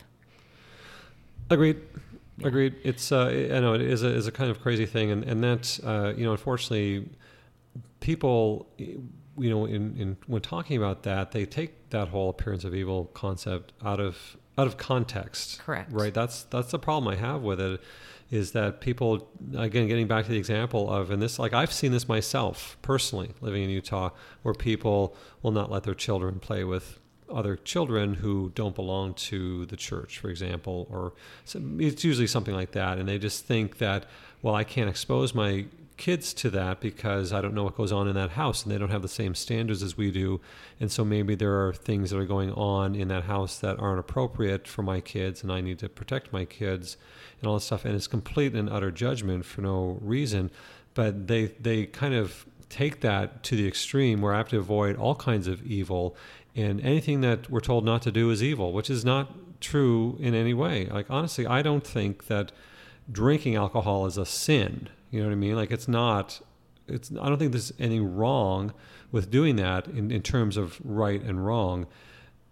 [1.49, 1.81] Agreed.
[2.37, 2.47] Yeah.
[2.47, 2.75] Agreed.
[2.83, 5.43] It's uh, I know it is a, is a kind of crazy thing, and and
[5.43, 7.09] that uh, you know unfortunately
[7.99, 8.67] people
[9.37, 13.05] you know in, in when talking about that they take that whole appearance of evil
[13.13, 15.59] concept out of out of context.
[15.59, 15.91] Correct.
[15.91, 16.13] Right.
[16.13, 17.81] That's that's the problem I have with it
[18.31, 21.91] is that people again getting back to the example of and this like I've seen
[21.91, 24.11] this myself personally living in Utah
[24.43, 29.65] where people will not let their children play with other children who don't belong to
[29.67, 31.13] the church for example or
[31.79, 34.05] it's usually something like that and they just think that
[34.41, 35.65] well I can't expose my
[35.97, 38.77] kids to that because I don't know what goes on in that house and they
[38.77, 40.41] don't have the same standards as we do.
[40.79, 43.99] And so maybe there are things that are going on in that house that aren't
[43.99, 46.97] appropriate for my kids and I need to protect my kids
[47.39, 47.85] and all this stuff.
[47.85, 50.51] And it's complete and utter judgment for no reason.
[50.93, 54.95] But they, they kind of take that to the extreme where I have to avoid
[54.95, 56.15] all kinds of evil.
[56.55, 60.33] And anything that we're told not to do is evil, which is not true in
[60.33, 60.85] any way.
[60.85, 62.51] Like, honestly, I don't think that
[63.11, 64.89] drinking alcohol is a sin.
[65.13, 65.55] You know what I mean?
[65.55, 66.41] Like, it's not,
[66.87, 68.73] it's, I don't think there's anything wrong
[69.11, 71.85] with doing that in, in terms of right and wrong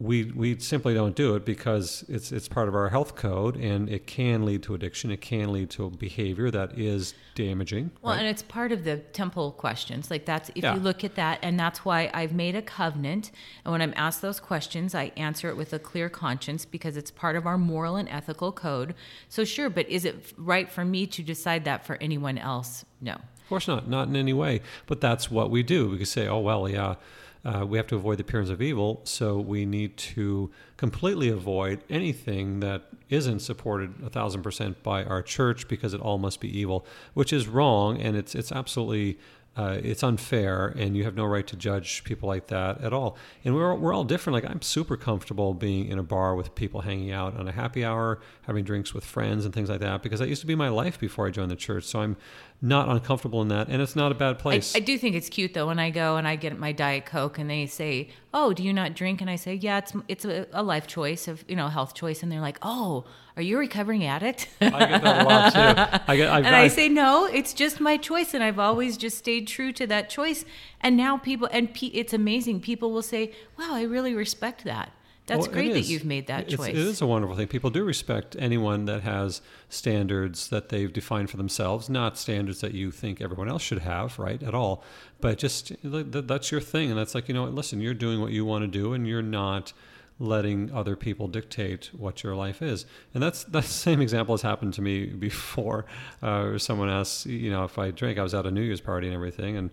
[0.02, 3.88] we we simply don't do it because it's it's part of our health code and
[3.88, 5.12] it can lead to addiction.
[5.12, 8.20] It can lead to behavior that is damaging well right?
[8.20, 10.10] and it's part of the temple questions.
[10.10, 10.74] Like that's if yeah.
[10.74, 13.32] you look at that and that's why I've made a covenant
[13.64, 17.12] and when I'm asked those questions I answer it with a clear conscience because it's
[17.12, 18.96] part of our moral and ethical code.
[19.30, 22.86] So sure but is it right for me to decide that for anyone else?
[23.02, 23.14] No.
[23.14, 23.88] Of course not.
[23.88, 24.62] Not in any way.
[24.88, 25.90] But that's what we do.
[25.90, 26.96] We can say oh well yeah
[27.44, 31.84] uh, we have to avoid the appearance of evil, so we need to completely avoid
[31.90, 36.60] anything that isn't supported a thousand percent by our church because it all must be
[36.60, 39.18] evil, which is wrong, and it's it's absolutely
[39.58, 43.18] uh, it's unfair, and you have no right to judge people like that at all.
[43.44, 44.36] And we're we're all different.
[44.36, 47.84] Like I'm super comfortable being in a bar with people hanging out on a happy
[47.84, 50.70] hour, having drinks with friends and things like that, because that used to be my
[50.70, 51.84] life before I joined the church.
[51.84, 52.16] So I'm
[52.62, 54.76] not uncomfortable in that, and it's not a bad place.
[54.76, 57.08] I, I, do think it's cute though when I go and I get my diet
[57.08, 60.26] coke and they say, "Oh, do you not drink?" and I say, "Yeah, it's it's
[60.26, 63.06] a, a life choice of you know health choice," and they're like, "Oh,
[63.36, 66.04] are you a recovering addict?" I get that a lot too.
[66.08, 68.96] I get, I've, and I, I say, "No, it's just my choice, and I've always
[68.96, 70.46] just stayed true to that choice."
[70.82, 72.62] And now people and pe- it's amazing.
[72.62, 74.92] People will say, "Wow, I really respect that."
[75.32, 76.70] That's Well, great that you've made that It's- choice.
[76.76, 77.48] It is a wonderful thing.
[77.48, 82.74] People do respect anyone that has standards that they've defined for themselves, not standards that
[82.74, 84.44] you think everyone else should have, right?
[84.44, 84.84] At all.
[85.22, 88.20] But just th- th- that's your thing, and that's like you know, listen, you're doing
[88.20, 89.72] what you want to do, and you're not
[90.20, 92.86] letting other people dictate what your life is.
[93.14, 95.86] And that's the same example has happened to me before.
[96.22, 98.20] Uh, someone asked, you know, if I drink.
[98.20, 99.70] I was at a New Year's party and everything, and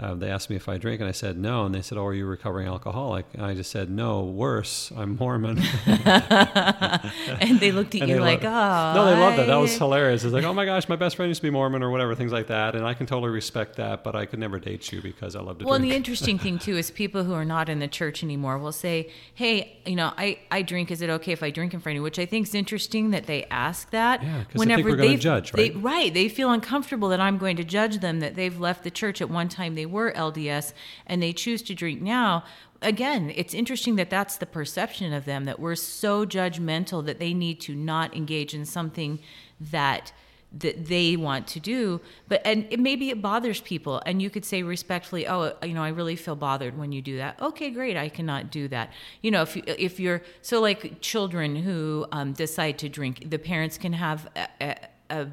[0.00, 1.64] uh, they asked me if I drink, and I said no.
[1.64, 4.90] And they said, "Oh, are you a recovering alcoholic?" And I just said, "No, worse.
[4.96, 8.92] I'm Mormon." and they looked at And you they like, oh.
[8.94, 9.46] no, they loved that.
[9.46, 10.24] That was hilarious.
[10.24, 12.32] It's like, oh my gosh, my best friend used to be Mormon or whatever, things
[12.32, 12.74] like that.
[12.74, 15.58] And I can totally respect that, but I could never date you because I love
[15.58, 15.92] to Well, and drink.
[15.92, 19.10] the interesting thing too is people who are not in the church anymore will say,
[19.34, 20.90] "Hey, you know, I, I drink.
[20.90, 23.10] Is it okay if I drink in front of you?" Which I think is interesting
[23.10, 24.22] that they ask that.
[24.22, 25.82] Yeah, 'cause they think we're gonna they've- judge, they- right?
[25.82, 26.14] right.
[26.14, 29.30] They feel uncomfortable that I'm going to judge them that they've left the church at
[29.30, 30.72] one time they were LDS
[31.06, 32.44] and they choose to drink now.
[32.80, 37.32] Again, it's interesting that that's the perception of them that we're so judgmental that they
[37.32, 39.20] need to not engage in something
[39.60, 40.12] that
[40.58, 44.44] that they want to do but and it, maybe it bothers people and you could
[44.44, 47.96] say respectfully oh you know i really feel bothered when you do that okay great
[47.96, 52.32] i cannot do that you know if you if you're so like children who um,
[52.34, 54.76] decide to drink the parents can have a, a,
[55.10, 55.28] a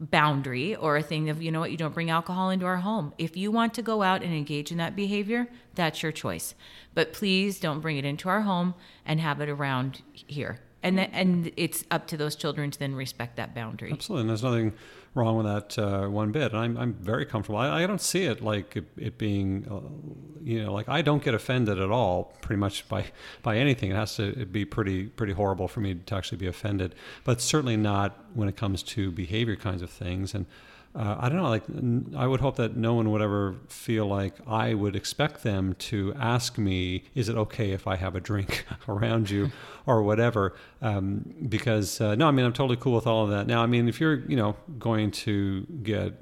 [0.00, 3.12] boundary or a thing of you know what you don't bring alcohol into our home.
[3.18, 6.54] If you want to go out and engage in that behavior that's your choice.
[6.94, 8.74] But please don't bring it into our home
[9.06, 10.60] and have it around here.
[10.82, 13.92] And th- and it's up to those children to then respect that boundary.
[13.92, 14.22] Absolutely.
[14.22, 14.72] And there's nothing
[15.14, 16.52] wrong with that uh, one bit.
[16.52, 17.58] And I'm, I'm very comfortable.
[17.58, 21.22] I, I don't see it like it, it being, uh, you know, like I don't
[21.22, 23.06] get offended at all pretty much by,
[23.42, 23.90] by anything.
[23.90, 26.94] It has to be pretty, pretty horrible for me to actually be offended,
[27.24, 30.34] but certainly not when it comes to behavior kinds of things.
[30.34, 30.46] And
[30.94, 34.06] uh, I don't know, like n- I would hope that no one would ever feel
[34.06, 38.20] like I would expect them to ask me, "Is it okay if I have a
[38.20, 39.52] drink around you?"
[39.86, 40.54] or whatever.
[40.82, 43.46] Um, because uh, no, I mean I'm totally cool with all of that.
[43.46, 46.14] Now, I mean if you're you know going to get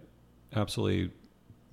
[0.55, 1.13] absolutely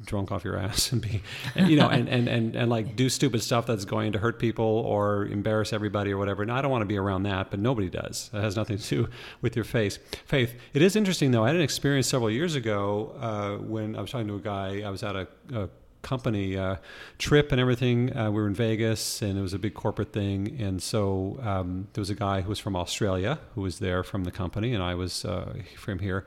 [0.03, 1.21] drunk off your ass and be
[1.55, 4.65] you know and, and and and like do stupid stuff that's going to hurt people
[4.65, 7.89] or embarrass everybody or whatever and i don't want to be around that but nobody
[7.89, 9.09] does that has nothing to do
[9.41, 13.15] with your face faith it is interesting though i had an experience several years ago
[13.21, 15.69] uh, when i was talking to a guy i was at a, a
[16.05, 16.75] company uh,
[17.17, 18.15] trip and everything.
[18.15, 20.55] Uh, we were in Vegas, and it was a big corporate thing.
[20.61, 24.23] And so um, there was a guy who was from Australia who was there from
[24.23, 26.23] the company, and I was uh, from here.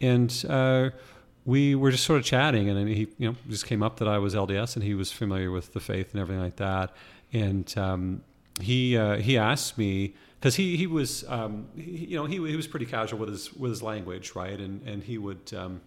[0.00, 0.90] And uh,
[1.44, 4.08] we were just sort of chatting, and then he, you know, just came up that
[4.08, 6.94] I was LDS, and he was familiar with the faith and everything like that.
[7.32, 8.22] And um,
[8.60, 12.56] he uh, he asked me because he he was um, he, you know he he
[12.56, 14.58] was pretty casual with his with his language, right?
[14.58, 15.52] And and he would.
[15.56, 15.80] Um,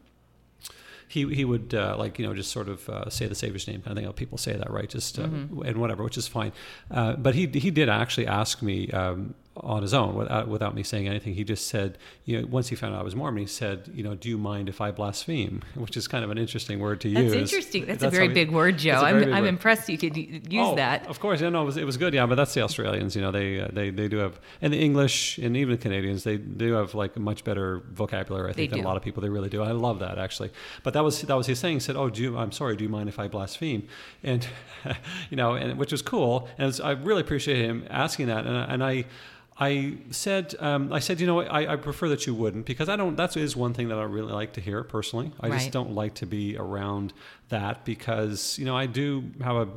[1.08, 3.82] he he would uh, like you know just sort of uh, say the Savior's name
[3.82, 4.06] kind of thing.
[4.06, 4.90] How people say that, right?
[4.90, 6.52] Just uh, and whatever, which is fine.
[6.90, 10.84] Uh, but he he did actually ask me um, on his own without without me
[10.84, 11.34] saying anything.
[11.34, 14.04] He just said, you know, once he found out I was Mormon, he said, you
[14.04, 15.62] know, do you mind if I blaspheme?
[15.76, 17.34] Which is kind of an interesting word to That's use.
[17.34, 17.86] interesting.
[17.86, 18.96] That's, how a very he- big word, Joe.
[18.96, 19.46] I'm, I'm word.
[19.48, 21.08] impressed you could use Oh, that.
[21.08, 23.22] Of course, yeah, no, it was, it was good, yeah, but that's the Australians, you
[23.22, 26.38] know, they uh, they they do have, and the English and even the Canadians, they
[26.38, 29.22] do have like a much better vocabulary, I think, than a lot of people.
[29.22, 29.62] They really do.
[29.64, 30.52] I love that actually.
[30.84, 31.76] But that was that was his saying.
[31.78, 32.76] He said, "Oh, do you, I'm sorry.
[32.76, 33.88] Do you mind if I blaspheme?"
[34.24, 34.46] And
[35.30, 38.56] you know, and which was cool, and was, I really appreciate him asking that, and,
[38.72, 39.06] and I.
[39.58, 42.98] I said, um, I said, you know, I, I prefer that you wouldn't because I
[42.98, 43.16] don't.
[43.16, 45.32] That is one thing that I really like to hear personally.
[45.40, 47.14] I just don't like to be around
[47.50, 49.68] that because you know I do have a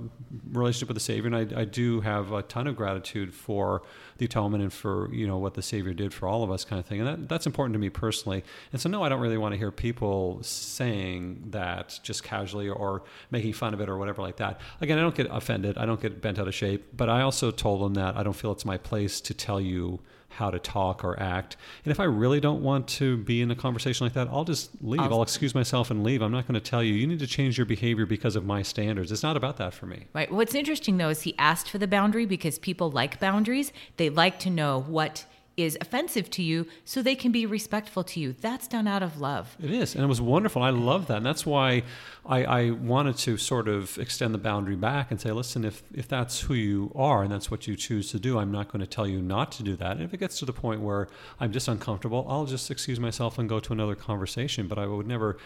[0.52, 3.82] relationship with the Savior, and I, I do have a ton of gratitude for
[4.16, 6.80] the atonement and for you know what the Savior did for all of us, kind
[6.80, 7.00] of thing.
[7.00, 8.42] And that, that's important to me personally.
[8.72, 13.02] And so, no, I don't really want to hear people saying that just casually or
[13.30, 14.60] making fun of it or whatever like that.
[14.80, 15.76] Again, I don't get offended.
[15.76, 16.86] I don't get bent out of shape.
[16.96, 20.00] But I also told them that I don't feel it's my place to tell you
[20.38, 21.56] how to talk or act.
[21.84, 24.70] And if I really don't want to be in a conversation like that, I'll just
[24.80, 25.00] leave.
[25.00, 26.22] I'll, I'll- excuse myself and leave.
[26.22, 28.62] I'm not going to tell you, you need to change your behavior because of my
[28.62, 29.10] standards.
[29.10, 30.06] It's not about that for me.
[30.14, 30.30] Right.
[30.32, 33.72] What's interesting though is he asked for the boundary because people like boundaries.
[33.96, 35.26] They like to know what
[35.58, 38.32] is offensive to you so they can be respectful to you.
[38.32, 39.56] That's done out of love.
[39.62, 40.62] It is, and it was wonderful.
[40.62, 41.82] I love that, and that's why
[42.24, 46.06] I, I wanted to sort of extend the boundary back and say, listen, if if
[46.06, 48.86] that's who you are and that's what you choose to do, I'm not going to
[48.86, 49.92] tell you not to do that.
[49.92, 51.08] And if it gets to the point where
[51.40, 54.68] I'm just uncomfortable, I'll just excuse myself and go to another conversation.
[54.68, 55.38] But I would never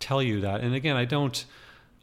[0.00, 0.62] tell you that.
[0.62, 1.44] And again, I don't.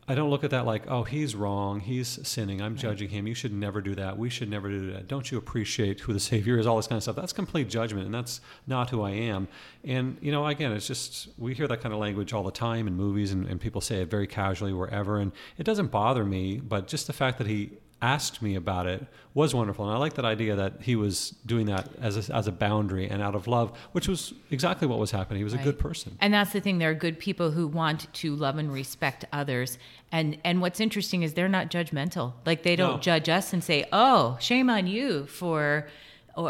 [0.07, 3.25] I don't look at that like, oh, he's wrong, he's sinning, I'm judging him.
[3.25, 4.19] You should never do that.
[4.19, 5.07] We should never do that.
[5.07, 6.67] Don't you appreciate who the Savior is?
[6.67, 7.15] All this kind of stuff.
[7.15, 9.47] That's complete judgment, and that's not who I am.
[9.83, 12.87] And you know, again, it's just we hear that kind of language all the time
[12.87, 16.57] in movies, and, and people say it very casually wherever, and it doesn't bother me.
[16.57, 19.85] But just the fact that he asked me about it was wonderful.
[19.85, 23.09] And I like that idea that he was doing that as a, as a boundary
[23.09, 25.39] and out of love, which was exactly what was happening.
[25.39, 25.61] He was Right.
[25.61, 26.17] a good person.
[26.21, 26.77] And that's the thing.
[26.77, 29.77] There are good people who want to love and respect others.
[30.11, 32.33] And and what's interesting is they're not judgmental.
[32.45, 32.99] Like they don't No.
[33.01, 35.87] judge us and say, "Oh, shame on you for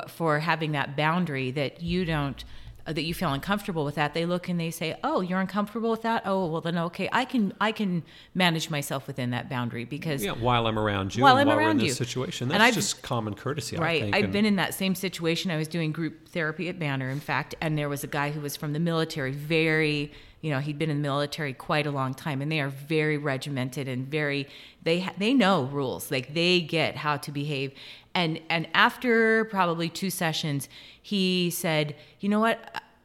[0.08, 2.44] for having that boundary that you don't
[2.88, 5.90] Uh, that you feel uncomfortable with that." They look and they say, "Oh, you're uncomfortable
[5.92, 6.22] with that?
[6.26, 8.04] Oh, well then okay, I can I can
[8.36, 11.62] manage myself within that boundary because Yeah, while I'm around you, While I'm while we're
[11.64, 11.94] in around this you.
[12.06, 13.78] situation, And that's I've- just common courtesy.
[13.78, 14.02] I Right.
[14.04, 14.16] think.
[14.16, 15.50] I've and- been in that same situation.
[15.52, 18.40] I was doing group therapy at Banner, in fact, and there was a guy who
[18.42, 20.12] was from the military, very,
[20.46, 23.18] you know, he'd been in the military quite a long time, and they are very
[23.18, 24.48] regimented and very,
[24.84, 27.70] they they know rules, like they get how to behave.
[28.14, 30.70] And and after probably two sessions,
[31.02, 32.58] he said, "You know what?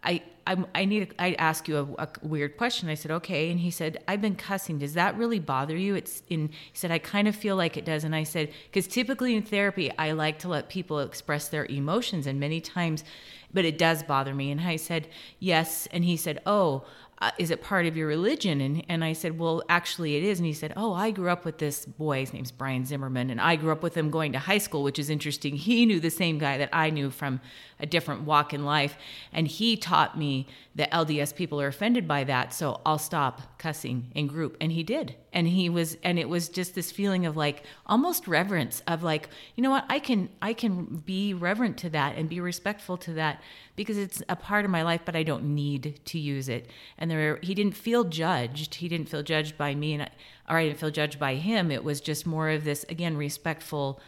[0.04, 1.14] I." I, I need.
[1.18, 2.88] I ask you a, a weird question.
[2.88, 4.78] I said, okay, and he said, I've been cussing.
[4.78, 5.94] Does that really bother you?
[5.94, 6.48] It's in.
[6.48, 8.04] He said, I kind of feel like it does.
[8.04, 12.26] And I said, because typically in therapy, I like to let people express their emotions,
[12.26, 13.04] and many times,
[13.52, 14.50] but it does bother me.
[14.50, 15.06] And I said,
[15.38, 15.86] yes.
[15.92, 16.84] And he said, oh,
[17.20, 18.60] uh, is it part of your religion?
[18.60, 20.38] And, and I said, well, actually it is.
[20.38, 22.20] And he said, oh, I grew up with this boy.
[22.20, 23.28] His name's Brian Zimmerman.
[23.28, 25.56] And I grew up with him going to high school, which is interesting.
[25.56, 27.40] He knew the same guy that I knew from
[27.82, 28.96] a different walk in life.
[29.32, 32.54] And he taught me that LDS people are offended by that.
[32.54, 34.56] So I'll stop cussing in group.
[34.60, 35.16] And he did.
[35.32, 39.28] And he was, and it was just this feeling of like almost reverence of like,
[39.54, 43.12] you know what, I can, I can be reverent to that and be respectful to
[43.14, 43.40] that
[43.76, 46.68] because it's a part of my life, but I don't need to use it.
[46.98, 48.76] And there, he didn't feel judged.
[48.76, 50.10] He didn't feel judged by me, and I,
[50.48, 51.70] or I didn't feel judged by him.
[51.70, 54.00] It was just more of this again respectful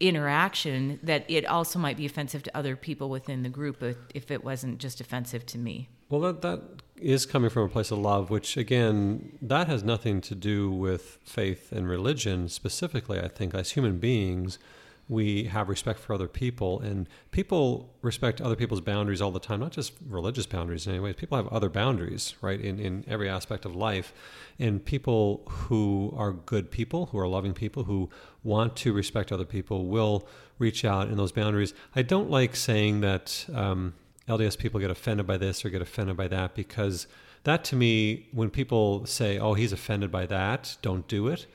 [0.00, 3.82] interaction that it also might be offensive to other people within the group
[4.14, 5.88] if, it wasn't just offensive to me.
[6.08, 6.62] Well, that that
[6.96, 11.18] is coming from a place of love, which again, that has nothing to do with
[11.24, 13.18] faith and religion specifically.
[13.20, 14.58] I think as human beings,
[15.08, 19.60] we have respect for other people, and people respect other people's boundaries all the time.
[19.60, 21.12] Not just religious boundaries, in any way.
[21.12, 24.12] People have other boundaries, right, in in every aspect of life.
[24.58, 28.10] And people who are good people, who are loving people, who
[28.42, 30.26] want to respect other people, will
[30.58, 31.74] reach out in those boundaries.
[31.94, 33.46] I don't like saying that.
[33.52, 33.94] Um,
[34.28, 37.06] LDS people get offended by this or get offended by that because
[37.44, 41.46] that to me, when people say, oh, he's offended by that, don't do it,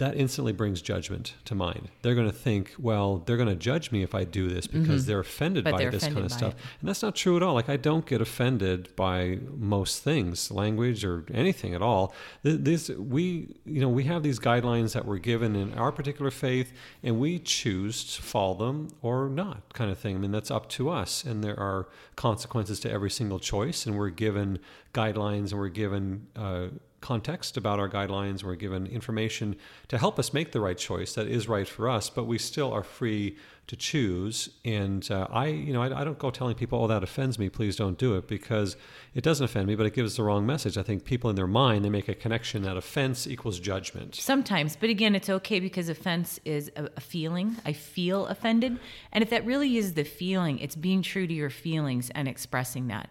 [0.00, 1.88] that instantly brings judgment to mind.
[2.02, 5.06] They're going to think, well, they're going to judge me if I do this because
[5.06, 5.70] they're offended Mm-hmm.
[5.70, 6.54] But by they're this kind of stuff.
[6.54, 6.60] it.
[6.80, 7.54] And that's not true at all.
[7.54, 12.14] Like, I don't get offended by most things, language or anything at all.
[12.42, 16.30] Th- This, we, you know, we have these guidelines that were given in our particular
[16.30, 16.72] faith,
[17.02, 20.16] and we choose to follow them or not, kind of thing.
[20.16, 21.24] I mean, that's up to us.
[21.24, 24.58] And there are consequences to every single choice, and we're given
[24.94, 26.68] guidelines and we're given, uh,
[27.00, 28.44] context about our guidelines.
[28.44, 29.56] We're given information
[29.88, 32.72] to help us make the right choice that is right for us, but we still
[32.72, 33.36] are free
[33.66, 34.50] to choose.
[34.64, 37.48] And uh, I, you know, I, I don't go telling people, "Oh, that offends me.
[37.48, 38.76] Please don't do it," because
[39.14, 40.76] it doesn't offend me, but it gives the wrong message.
[40.76, 44.16] I think people in their mind they make a connection that offense equals judgment.
[44.16, 47.56] Sometimes, but again, it's okay because offense is a, a feeling.
[47.64, 48.78] I feel offended.
[49.12, 52.88] And if that really is the feeling, it's being true to your feelings and expressing
[52.88, 53.08] that.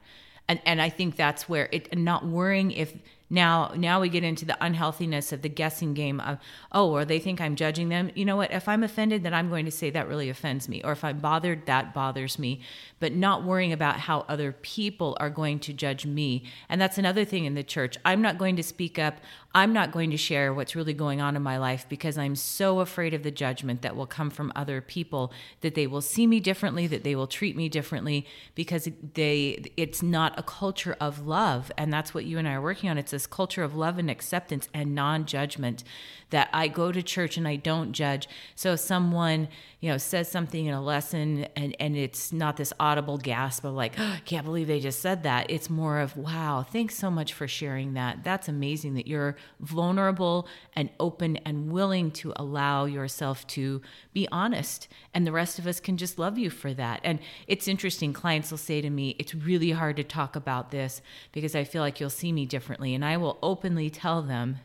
[0.49, 2.93] And, and I think that's where it, and not worrying if
[3.29, 6.39] now, now we get into the unhealthiness of the guessing game of,
[6.71, 8.09] oh, or they think I'm judging them.
[8.15, 8.51] You know what?
[8.51, 10.81] If I'm offended, then I'm going to say that really offends me.
[10.83, 12.61] Or if I'm bothered, that bothers me.
[12.99, 16.43] But not worrying about how other people are going to judge me.
[16.69, 17.97] And that's another thing in the church.
[18.03, 19.17] I'm not going to speak up.
[19.53, 22.81] I'm not going to share what's really going on in my life because I'm so
[22.81, 26.39] afraid of the judgment that will come from other people that they will see me
[26.39, 31.71] differently, that they will treat me differently because they it's not a culture of love
[31.79, 32.99] and that's what you and I are working on.
[32.99, 35.83] It's this culture of love and acceptance and non-judgment
[36.29, 38.29] that I go to church and I don't judge.
[38.53, 39.47] So if someone,
[39.79, 43.73] you know, says something in a lesson and and it's not this audible gasp of
[43.73, 45.49] like, oh, I can't believe they just said that.
[45.49, 48.23] It's more of, wow, thanks so much for sharing that.
[48.23, 53.81] That's amazing that you're vulnerable and open and willing to allow yourself to
[54.13, 54.87] be honest.
[55.13, 57.01] And the rest of us can just love you for that.
[57.03, 61.01] And it's interesting, clients will say to me, it's really hard to talk about this
[61.31, 62.93] because I feel like you'll see me differently.
[62.95, 64.59] And I will openly tell them,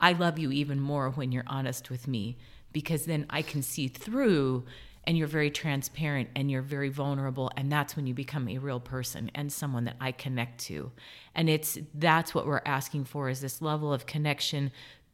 [0.00, 2.36] I love you even more when you're honest with me
[2.72, 4.64] because then I can see through
[5.08, 8.78] and you're very transparent and you're very vulnerable and that's when you become a real
[8.78, 10.92] person and someone that I connect to.
[11.34, 14.70] And it's that's what we're asking for is this level of connection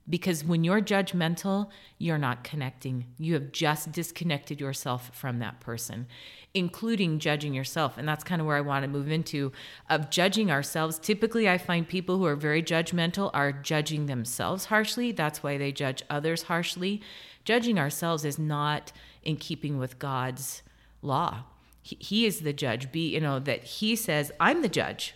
[0.08, 3.06] Because when you're judgmental, you're not connecting.
[3.18, 6.06] You have just disconnected yourself from that person,
[6.52, 7.96] including judging yourself.
[7.96, 9.50] And that's kind of where I want to move into
[9.88, 10.98] of judging ourselves.
[10.98, 15.10] Typically, I find people who are very judgmental are judging themselves harshly.
[15.10, 17.00] That's why they judge others harshly.
[17.44, 18.92] Judging ourselves is not
[19.24, 20.62] in keeping with God's
[21.02, 21.44] law.
[21.82, 22.90] He, he is the judge.
[22.92, 25.14] Be, you know, that he says, I'm the judge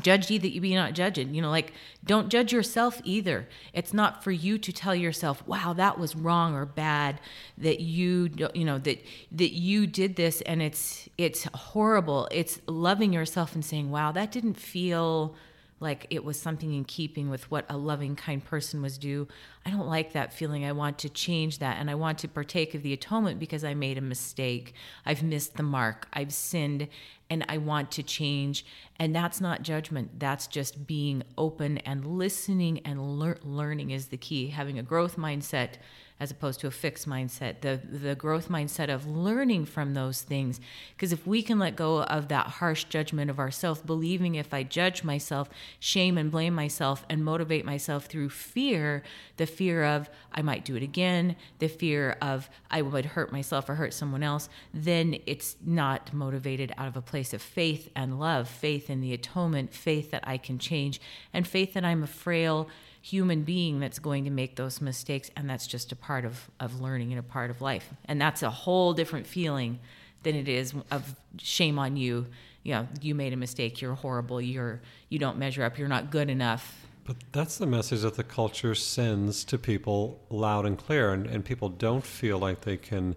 [0.00, 1.72] judge ye that you be not judged you know like
[2.04, 6.54] don't judge yourself either it's not for you to tell yourself wow that was wrong
[6.54, 7.20] or bad
[7.58, 13.12] that you you know that that you did this and it's it's horrible it's loving
[13.12, 15.34] yourself and saying wow that didn't feel
[15.82, 19.28] like it was something in keeping with what a loving, kind person was due.
[19.66, 20.64] I don't like that feeling.
[20.64, 23.74] I want to change that and I want to partake of the atonement because I
[23.74, 24.74] made a mistake.
[25.04, 26.08] I've missed the mark.
[26.12, 26.88] I've sinned
[27.28, 28.64] and I want to change.
[28.98, 30.20] And that's not judgment.
[30.20, 34.48] That's just being open and listening and lear- learning is the key.
[34.48, 35.74] Having a growth mindset
[36.22, 40.60] as opposed to a fixed mindset the the growth mindset of learning from those things.
[40.94, 44.62] Because if we can let go of that harsh judgment of ourselves believing if i
[44.62, 45.50] judge myself
[45.80, 49.02] shame and blame myself and motivate myself through fear
[49.36, 53.68] the fear of i might do it again the fear of i would hurt myself
[53.68, 58.20] or hurt someone else then it's not motivated out of a place of faith and
[58.20, 61.00] love faith in the atonement faith that i can change
[61.32, 62.68] and faith that i'm a frail
[63.02, 66.80] human being that's going to make those mistakes and that's just a part of, of
[66.80, 67.92] learning and a part of life.
[68.04, 69.80] And that's a whole different feeling
[70.22, 72.26] than it is of shame on you.
[72.62, 76.12] You know you made a mistake you're horrible you're you don't measure up you're not
[76.12, 76.86] good enough.
[77.04, 81.44] But that's the message that the culture sends to people loud and clear and, and
[81.44, 83.16] people don't feel like they can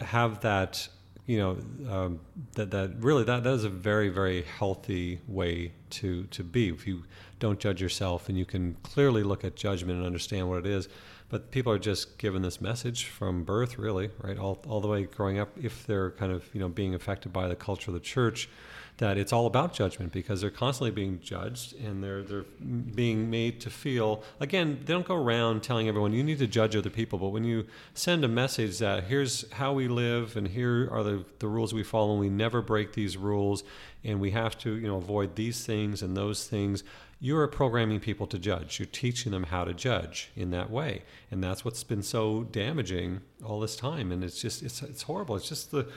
[0.00, 0.88] have that
[1.26, 1.56] you know
[1.90, 2.20] um,
[2.54, 6.68] that that really that that is a very very healthy way to to be.
[6.68, 7.04] If you
[7.38, 10.88] don't judge yourself and you can clearly look at judgment and understand what it is
[11.28, 14.38] but people are just given this message from birth really right?
[14.38, 17.48] All, all the way growing up if they're kind of you know being affected by
[17.48, 18.48] the culture of the church
[18.98, 22.44] that it's all about judgment because they're constantly being judged and they're they're
[22.94, 26.74] being made to feel again they don't go around telling everyone you need to judge
[26.74, 27.18] other people.
[27.18, 31.24] But when you send a message that here's how we live and here are the,
[31.38, 33.64] the rules we follow and we never break these rules
[34.02, 36.82] and we have to you know avoid these things and those things
[37.18, 38.78] you're programming people to judge.
[38.78, 41.02] You're teaching them how to judge in that way.
[41.30, 44.12] And that's what's been so damaging all this time.
[44.12, 45.36] And it's just it's it's horrible.
[45.36, 45.88] It's just the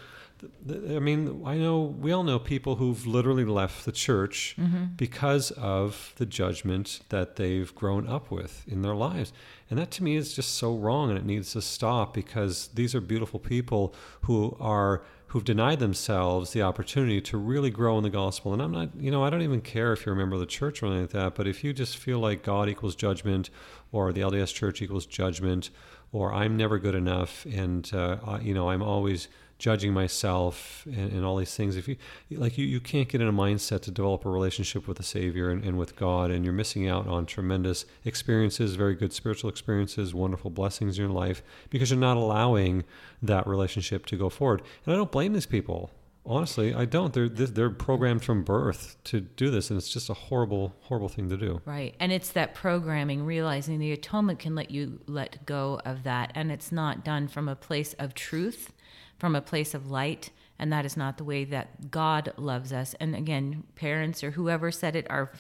[0.69, 4.85] I mean, I know we all know people who've literally left the church mm-hmm.
[4.95, 9.33] because of the judgment that they've grown up with in their lives.
[9.69, 12.95] And that to me is just so wrong and it needs to stop because these
[12.95, 18.09] are beautiful people who are who've denied themselves the opportunity to really grow in the
[18.09, 18.51] gospel.
[18.51, 20.47] And I'm not, you know, I don't even care if you're a member of the
[20.47, 23.51] church or anything like that, but if you just feel like God equals judgment
[23.91, 25.69] or the LDS church equals judgment
[26.11, 29.27] or I'm never good enough and, uh, you know, I'm always
[29.59, 31.75] judging myself and, and, all these things.
[31.75, 31.97] If you
[32.31, 35.51] like you, you can't get in a mindset to develop a relationship with the savior
[35.51, 40.13] and, and, with god and you're missing out on tremendous experiences very good spiritual experiences
[40.13, 42.83] wonderful blessings in your life because you're not allowing
[43.21, 44.61] that relationship to go forward.
[44.85, 45.91] And i don't blame these people.
[46.25, 47.13] Honestly i don't.
[47.13, 51.27] They're they're programmed from birth to do this and it's just a horrible horrible thing
[51.29, 51.61] to do.
[51.65, 51.95] Right.
[51.99, 56.31] And it's that programming realizing the atonement can let you let go of that.
[56.33, 58.71] And it's not done from a place of truth
[59.19, 62.93] from a place of light and that is not the way that God loves us.
[62.99, 65.31] And again, parents or whoever said it are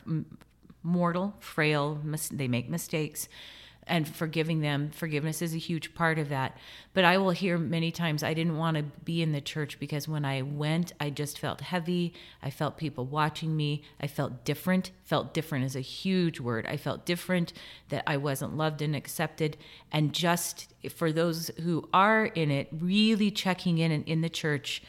[0.81, 1.99] mortal, frail,
[2.31, 3.27] they make mistakes
[3.89, 4.91] and forgiving them.
[4.91, 6.57] Forgiveness is a huge part of that.
[6.93, 10.07] But I will hear many times I didn't want to be in the church because
[10.07, 12.13] when I went, I just felt heavy.
[12.41, 13.83] I felt people watching me.
[13.99, 14.91] I felt different.
[15.03, 16.65] Felt different is a huge word.
[16.67, 17.51] I felt different,
[17.89, 19.57] that I wasn't loved and accepted.
[19.91, 24.83] And just for those who are in it, really checking in and in the church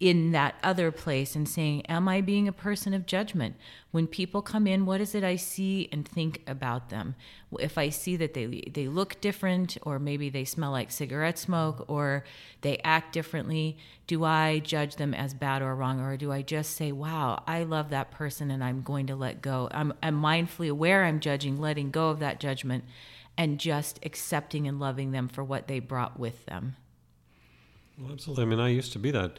[0.00, 3.56] in that other place and saying, Am I being a person of judgment?
[3.90, 7.14] When people come in, what is it I see and think about them?
[7.60, 11.84] If I see that they, they look different, or maybe they smell like cigarette smoke,
[11.88, 12.24] or
[12.62, 13.76] they act differently,
[14.06, 16.00] do I judge them as bad or wrong?
[16.00, 19.42] Or do I just say, Wow, I love that person and I'm going to let
[19.42, 19.68] go?
[19.70, 22.84] I'm, I'm mindfully aware I'm judging, letting go of that judgment,
[23.36, 26.76] and just accepting and loving them for what they brought with them.
[27.98, 28.42] Well, absolutely.
[28.42, 29.38] I mean, I used to be that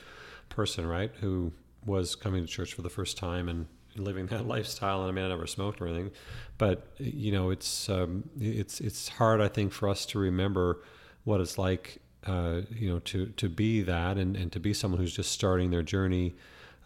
[0.49, 1.51] person, right, who
[1.85, 5.01] was coming to church for the first time and living that lifestyle.
[5.01, 6.11] And I mean, I never smoked or anything,
[6.57, 10.81] but you know, it's um, it's it's hard, I think, for us to remember
[11.23, 14.99] what it's like, uh, you know, to to be that and and to be someone
[14.99, 16.35] who's just starting their journey.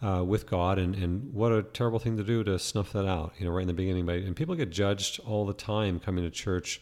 [0.02, 3.34] Uh, with God, and, and what a terrible thing to do to snuff that out,
[3.36, 4.06] you know, right in the beginning.
[4.06, 6.80] But, and people get judged all the time coming to church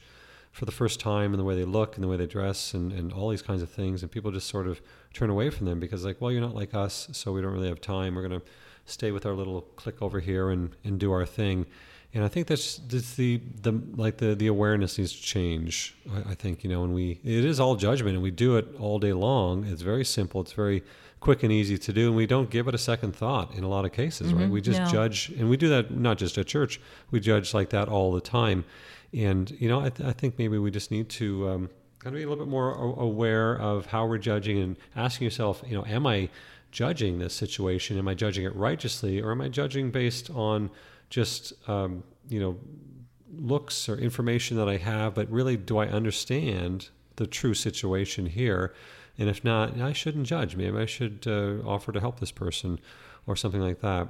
[0.53, 2.93] for the first time and the way they look and the way they dress and,
[2.93, 4.03] and all these kinds of things.
[4.03, 4.81] And people just sort of
[5.15, 7.69] turn away from them because, like, well, you're not like us, so we don't really
[7.69, 8.15] have time.
[8.15, 8.47] We're going to
[8.87, 11.67] stay with our little click over here and, and do our thing.
[12.15, 15.95] And I think that's, that's the, the like the, the awareness needs to change.
[16.11, 18.67] I, I think, you know, when we, it is all judgment and we do it
[18.81, 19.67] all day long.
[19.67, 20.41] It's very simple.
[20.41, 20.83] It's very
[21.21, 22.07] quick and easy to do.
[22.07, 24.49] And we don't give it a second thought in a lot of cases, right?
[24.49, 24.89] We just No.
[24.89, 26.81] judge and we do that not just at church.
[27.11, 28.65] We judge like that all the time.
[29.13, 32.19] And, you know, I, th- I think maybe we just need to, um, kind of
[32.19, 35.85] be a little bit more aware of how we're judging and asking yourself, you know,
[35.87, 36.29] am I
[36.71, 37.99] judging this situation?
[37.99, 40.71] Am I judging it righteously, or am I judging based on
[41.11, 42.57] just, um, you know,
[43.37, 45.15] looks or information that I have?
[45.15, 48.75] But really, do I understand the true situation here?
[49.19, 50.55] And if not, I shouldn't judge.
[50.55, 52.79] Maybe I should uh, offer to help this person,
[53.27, 54.07] or something like that.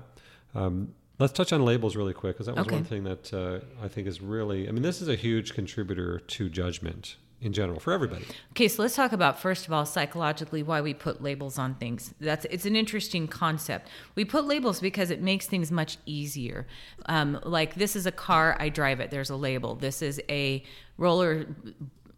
[0.55, 2.77] Um, let's touch on labels really quick because that was Okay.
[2.77, 4.69] one thing that uh, I think is really.
[4.69, 8.25] I mean, this is a huge contributor to judgment in general for everybody.
[8.51, 12.13] Okay, so let's talk about first of all psychologically why we put labels on things.
[12.21, 13.89] That's it's an interesting concept.
[14.17, 16.67] We put labels because it makes things much easier.
[17.07, 19.11] Um, like this is a car, I drive it.
[19.11, 19.77] There's a label.
[19.77, 20.65] This is a
[20.97, 21.47] roller,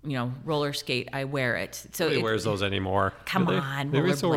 [0.02, 1.10] you know, roller skate.
[1.12, 1.74] I wear it.
[1.92, 3.12] So Nobody it- wears those anymore.
[3.26, 3.58] Come Do they?
[3.58, 4.30] on, roller it's still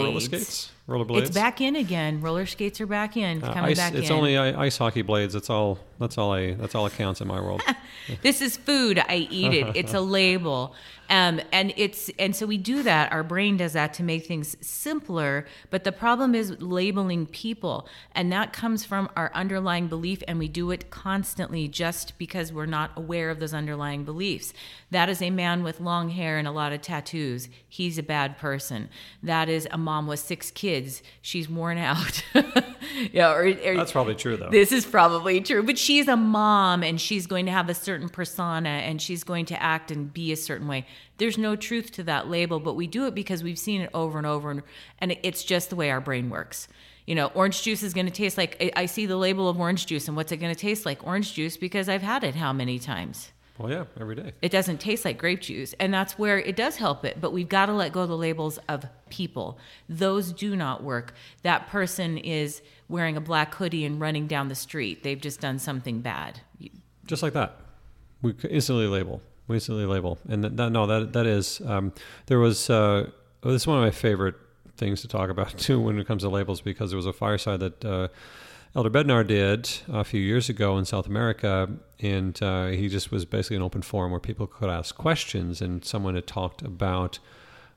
[0.87, 1.21] roller rollerblades.
[1.21, 2.21] it's back in again.
[2.21, 3.43] Roller skates are back in.
[3.43, 4.15] Uh, coming ice, back it's in.
[4.15, 5.33] only i- ice hockey blades.
[5.33, 5.79] That's all.
[5.99, 6.33] That's all.
[6.33, 6.53] I.
[6.53, 7.61] That's all that counts in my world.
[8.21, 10.75] this is food i eat it it's a label
[11.09, 14.55] um, and it's and so we do that our brain does that to make things
[14.61, 20.39] simpler but the problem is labeling people and that comes from our underlying belief and
[20.39, 24.53] we do it constantly just because we're not aware of those underlying beliefs
[24.91, 28.37] that is a man with long hair and a lot of tattoos he's a bad
[28.37, 28.89] person
[29.21, 30.72] that is a mom with six kids
[31.21, 32.23] she's worn out
[33.11, 34.49] yeah or, or That's probably true, though.
[34.49, 38.09] this is probably true, but she's a mom and she's going to have a certain
[38.09, 40.85] persona and she's going to act and be a certain way.
[41.17, 44.17] There's no truth to that label, but we do it because we've seen it over
[44.17, 44.63] and over, and,
[44.99, 46.67] and it's just the way our brain works.
[47.05, 49.85] You know, orange juice is going to taste like I see the label of orange
[49.87, 51.05] juice, and what's it going to taste like?
[51.05, 53.32] Orange juice because I've had it how many times?
[53.57, 54.33] Well, yeah, every day.
[54.41, 57.21] It doesn't taste like grape juice, and that's where it does help it.
[57.21, 59.59] But we've got to let go of the labels of people.
[59.87, 61.13] Those do not work.
[61.43, 65.03] That person is wearing a black hoodie and running down the street.
[65.03, 66.41] They've just done something bad.
[67.05, 67.57] Just like that,
[68.23, 69.21] we instantly label.
[69.47, 71.61] We instantly label, and that, that no, that that is.
[71.61, 71.93] Um,
[72.25, 72.69] there was.
[72.69, 73.09] Uh,
[73.43, 74.35] well, this is one of my favorite
[74.77, 77.59] things to talk about too when it comes to labels because there was a fireside
[77.59, 77.85] that.
[77.85, 78.07] Uh,
[78.75, 81.69] Elder Bednar did a few years ago in South America,
[81.99, 85.85] and uh, he just was basically an open forum where people could ask questions, and
[85.85, 87.19] someone had talked about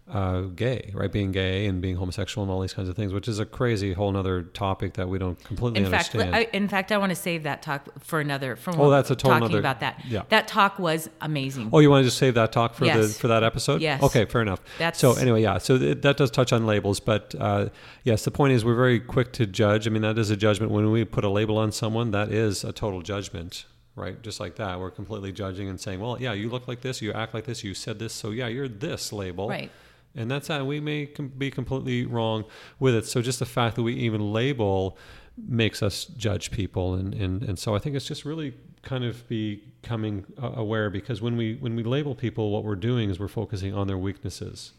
[0.08, 3.26] uh, gay, right, being gay and being homosexual and all these kinds of things, which
[3.26, 6.36] is a crazy whole other topic that we don't completely In fact, understand.
[6.36, 8.54] I, in fact, I want to save that talk for another.
[8.54, 10.00] For Oh, that's a total talking about that.
[10.08, 10.22] yeah.
[10.28, 11.70] That talk was amazing.
[11.72, 13.80] Oh, you want to just save that talk for the for that episode?
[13.80, 14.00] Yes.
[14.02, 14.60] Okay, fair enough.
[14.78, 15.58] That's- so anyway, yeah.
[15.58, 17.70] So th- that does touch on labels, but uh,
[18.04, 19.88] yes, the point is we're very quick to judge.
[19.88, 22.12] I mean, that is a judgment when we put a label on someone.
[22.12, 23.64] That is a total judgment,
[23.96, 24.22] right?
[24.22, 27.12] Just like that, we're completely judging and saying, well, yeah, you look like this, you
[27.12, 29.48] act like this, you said this, so yeah, you're this label.
[29.48, 29.70] Right.
[30.16, 32.44] And that's how we may com- be completely wrong
[32.78, 33.06] with it.
[33.06, 34.96] So just the fact that we even label
[35.36, 39.28] makes us judge people, and, and, and so I think it's just really kind of
[39.28, 43.74] becoming aware because when we when we label people, what we're doing is we're focusing
[43.74, 44.72] on their weaknesses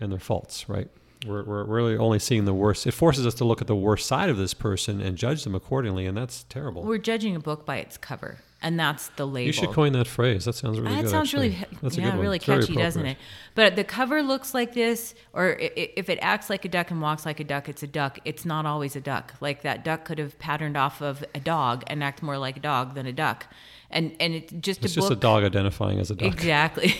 [0.00, 0.88] and their faults, right?
[1.26, 2.86] We're, we're really only seeing the worst.
[2.86, 5.54] It forces us to look at the worst side of this person and judge them
[5.54, 6.82] accordingly, and that's terrible.
[6.82, 9.46] We're judging a book by its cover, and that's the label.
[9.46, 10.44] you should coin that phrase.
[10.44, 11.10] That sounds really That good.
[11.10, 11.48] sounds actually.
[11.50, 13.16] really, That's a yeah, really catchy, doesn't it?
[13.54, 17.24] But the cover looks like this, or if it acts like a duck and walks
[17.24, 18.18] like a duck, it's a duck.
[18.24, 19.34] It's not always a duck.
[19.40, 22.60] Like that duck could have patterned off of a dog and act more like a
[22.60, 23.46] dog than a duck.
[23.92, 25.08] And and it's just It's a book.
[25.08, 26.32] just a dog identifying as a dog.
[26.32, 26.94] Exactly.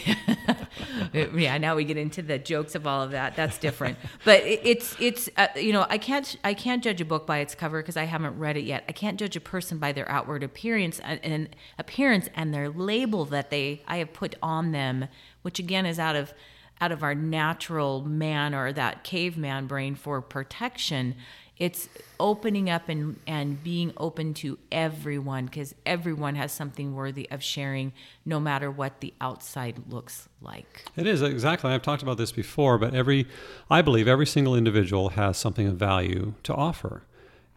[1.12, 3.36] yeah, now we get into the jokes of all of that.
[3.36, 3.96] That's different.
[4.24, 7.38] but it, it's it's uh, you know I can't I can't judge a book by
[7.38, 8.84] its cover because I haven't read it yet.
[8.88, 13.24] I can't judge a person by their outward appearance and, and appearance and their label
[13.26, 15.06] that they I have put on them,
[15.42, 16.32] which again is out of
[16.80, 21.14] out of our natural man or that caveman brain for protection.
[21.60, 27.42] It's opening up and, and being open to everyone because everyone has something worthy of
[27.42, 27.92] sharing,
[28.24, 30.84] no matter what the outside looks like.
[30.96, 31.70] It is exactly.
[31.70, 33.26] I've talked about this before, but every,
[33.70, 37.02] I believe every single individual has something of value to offer,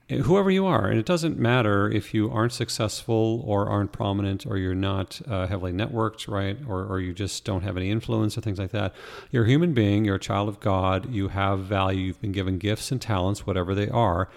[0.10, 4.58] whoever you are, and it doesn't matter if you aren't successful or aren't prominent or
[4.58, 8.41] you're not uh, heavily networked, right, or or you just don't have any influence or
[8.41, 8.93] things like that.
[9.32, 10.06] You're a human being.
[10.06, 11.12] You're a child of God.
[11.12, 12.08] You have value.
[12.08, 14.30] You've been given gifts and talents, whatever they are.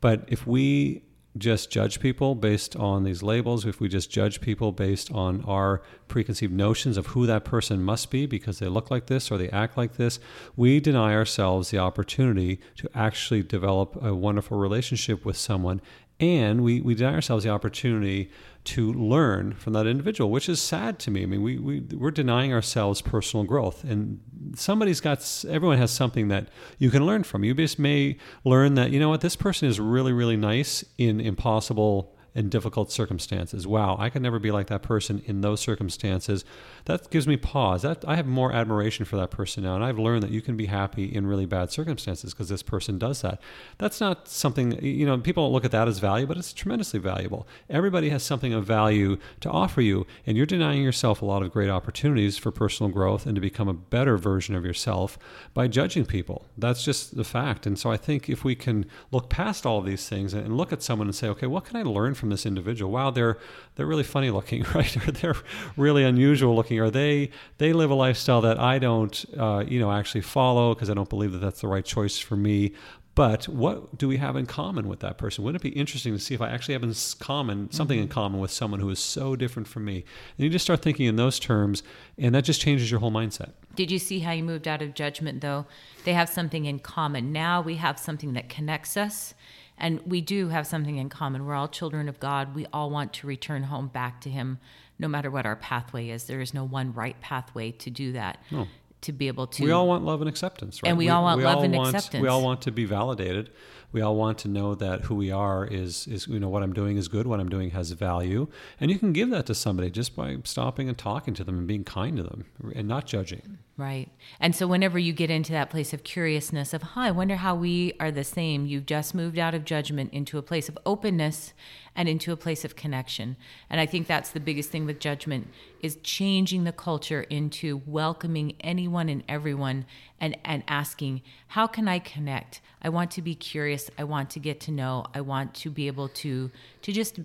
[0.00, 1.02] But if we
[1.36, 5.82] just judge people based on these labels, if we just judge people based on our
[6.06, 9.50] preconceived notions of who that person must be because they look like this or they
[9.50, 10.20] act like this,
[10.54, 15.80] we deny ourselves the opportunity to actually develop a wonderful relationship with someone.
[16.20, 18.30] And we, we deny ourselves the opportunity
[18.64, 21.24] to learn from that individual, which is sad to me.
[21.24, 23.84] I mean, we, we, we're denying ourselves personal growth.
[23.84, 24.20] And
[24.54, 26.48] somebody's got, everyone has something that
[26.78, 27.44] you can learn from.
[27.44, 31.20] You just may learn that, you know what, this person is really, really nice in
[31.20, 33.66] impossible in difficult circumstances.
[33.66, 36.44] Wow, I could never be like that person in those circumstances.
[36.86, 37.82] That gives me pause.
[37.82, 40.56] That I have more admiration for that person now, and I've learned that you can
[40.56, 43.40] be happy in really bad circumstances because this person does that.
[43.78, 45.16] That's not something you know.
[45.18, 47.46] People don't look at that as value, but it's tremendously valuable.
[47.70, 51.52] Everybody has something of value to offer you, and you're denying yourself a lot of
[51.52, 55.18] great opportunities for personal growth and to become a better version of yourself
[55.54, 56.46] by judging people.
[56.58, 57.66] That's just the fact.
[57.66, 60.82] And so I think if we can look past all these things and look at
[60.82, 62.90] someone and say, okay, what can I learn from from this individual.
[62.90, 63.36] Wow, they're
[63.76, 64.96] they're really funny looking, right?
[64.96, 65.36] or they're
[65.76, 69.92] really unusual looking, or they they live a lifestyle that I don't, uh, you know,
[69.92, 72.72] actually follow because I don't believe that that's the right choice for me.
[73.14, 75.44] But what do we have in common with that person?
[75.44, 78.12] Wouldn't it be interesting to see if I actually have in common something in mm-hmm.
[78.12, 80.04] common with someone who is so different from me?
[80.36, 81.82] And you just start thinking in those terms,
[82.18, 83.50] and that just changes your whole mindset.
[83.76, 85.66] Did you see how you moved out of judgment, though?
[86.04, 87.32] They have something in common.
[87.32, 89.34] Now we have something that connects us
[89.78, 91.44] and we do have something in common.
[91.46, 92.54] We're all children of God.
[92.54, 94.58] We all want to return home back to Him,
[94.98, 96.24] no matter what our pathway is.
[96.24, 98.38] There is no one right pathway to do that.
[98.50, 98.66] No.
[99.02, 99.62] To be able to.
[99.62, 100.88] We all want love and acceptance, right?
[100.88, 102.22] And we, we all want we love all and want, acceptance.
[102.22, 103.50] We all want to be validated
[103.94, 106.72] we all want to know that who we are is is you know what I'm
[106.72, 108.48] doing is good, what I'm doing has value,
[108.80, 111.66] and you can give that to somebody just by stopping and talking to them and
[111.66, 112.44] being kind to them
[112.74, 113.58] and not judging.
[113.76, 114.08] Right.
[114.38, 117.56] And so whenever you get into that place of curiousness of, "Huh, I wonder how
[117.56, 121.52] we are the same." You've just moved out of judgment into a place of openness
[121.96, 123.36] and into a place of connection.
[123.68, 125.48] And I think that's the biggest thing with judgment
[125.80, 129.86] is changing the culture into welcoming anyone and everyone
[130.20, 133.90] and and asking, "How can I connect?" I want to be curious.
[133.98, 135.04] I want to get to know.
[135.12, 136.52] I want to be able to
[136.82, 137.18] to just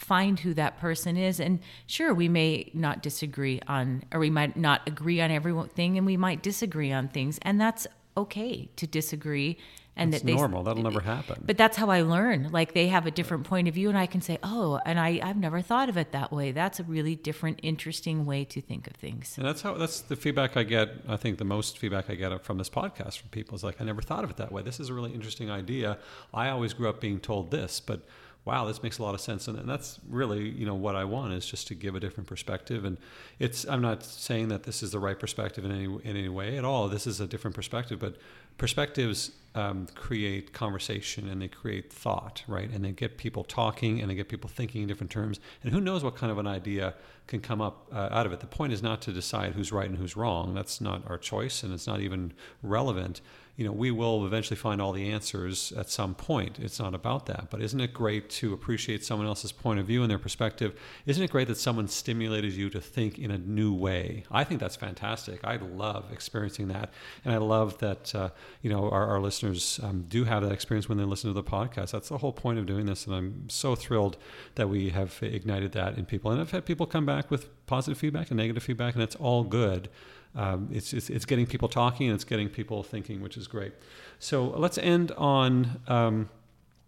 [0.00, 1.38] find who that person is.
[1.38, 6.06] And sure, we may not disagree on, or we might not agree on everything, and
[6.06, 7.86] we might disagree on things, and that's
[8.16, 9.56] okay to disagree
[9.96, 10.62] and that's that they, normal.
[10.62, 11.42] That'll never happen.
[11.46, 12.48] But that's how I learn.
[12.50, 15.20] Like they have a different point of view, and I can say, "Oh, and I
[15.22, 16.52] I've never thought of it that way.
[16.52, 20.16] That's a really different, interesting way to think of things." And that's how that's the
[20.16, 20.88] feedback I get.
[21.08, 23.84] I think the most feedback I get from this podcast from people is like, "I
[23.84, 24.62] never thought of it that way.
[24.62, 25.98] This is a really interesting idea.
[26.32, 28.06] I always grew up being told this, but."
[28.44, 29.48] Wow, this makes a lot of sense.
[29.48, 32.26] And, and, that's really, you know, what I want is just to give a different
[32.26, 32.84] perspective.
[32.84, 32.98] And
[33.38, 36.56] it's, I'm not saying that this is the right perspective in any, in any way
[36.56, 36.88] at all.
[36.88, 38.16] This is a different perspective, but
[38.56, 42.70] perspectives um, create conversation and they create thought, right?
[42.70, 45.40] And they get people talking and they get people thinking in different terms.
[45.62, 46.94] And who knows what kind of an idea
[47.30, 48.40] can come up uh, out of it.
[48.40, 50.52] The point is not to decide who's right and who's wrong.
[50.52, 53.22] That's not our choice and it's not even relevant
[53.60, 56.58] you know, we will eventually find all the answers at some point.
[56.58, 57.48] It's not about that.
[57.50, 60.80] But isn't it great to appreciate someone else's point of view and their perspective?
[61.04, 64.24] Isn't it great that someone stimulated you to think in a new way?
[64.30, 65.40] I think that's fantastic.
[65.44, 66.88] I love experiencing that.
[67.22, 68.30] And I love that, uh,
[68.62, 71.44] you know, our, our listeners um, do have that experience when they listen to the
[71.44, 71.90] podcast.
[71.90, 73.04] That's the whole point of doing this.
[73.06, 74.16] And I'm so thrilled
[74.54, 76.30] that we have ignited that in people.
[76.30, 79.42] And I've had people come back with positive feedback and negative feedback, and it's all
[79.42, 79.88] good
[80.34, 83.72] um, it's, it's, it's, getting people talking and it's getting people thinking, which is great.
[84.18, 85.80] So let's end on.
[85.88, 86.28] Um,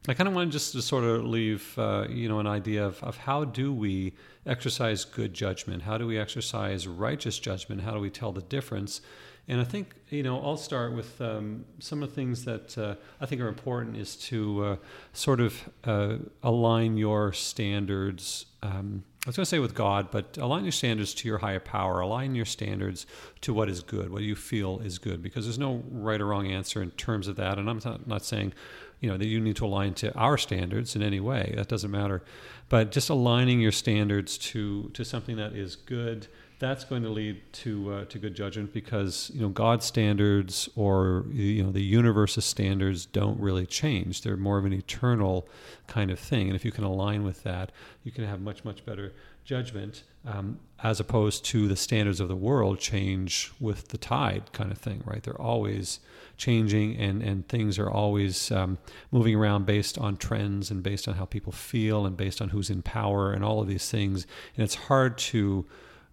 [0.09, 3.03] I kind of want just to sort of leave, uh, you know, an idea of,
[3.05, 4.15] of how do we
[4.47, 5.83] exercise good judgment?
[5.83, 7.83] How do we exercise righteous judgment?
[7.83, 9.01] How do we tell the difference?
[9.49, 12.95] And I think, you know, I'll start with um, some of the things that uh,
[13.21, 14.77] I think are important is to uh,
[15.13, 20.37] sort of uh, align your standards um, I was going to say with God, but
[20.37, 22.01] align your standards to your higher power.
[22.01, 23.07] Align your standards
[23.43, 26.49] to what is good, what you feel is good, because there's no right or wrong
[26.49, 27.57] answer in terms of that.
[27.57, 28.53] And I'm not, not saying,
[28.99, 31.55] you know, that you need to align to our standards in any way.
[31.57, 32.25] That doesn't matter.
[32.69, 36.27] But just aligning your standards to to something that is good
[36.63, 41.27] that's going to lead to uh, to good judgment because you know God's standards or
[41.33, 44.23] you know the universe's standards don't really change.
[44.23, 45.49] They're more of an eternal
[45.89, 47.73] kind of thing, and if you can align with that,
[48.05, 49.13] you can have much much better
[49.45, 54.71] judgment um, as opposed to the standards of the world change with the tide kind
[54.71, 55.03] of thing.
[55.05, 55.21] Right?
[55.21, 55.99] They're always
[56.37, 58.79] changing, and and things are always um,
[59.11, 62.71] moving around based on trends and based on how people feel and based on who's
[62.71, 65.67] in power and all of these things, and it's hard to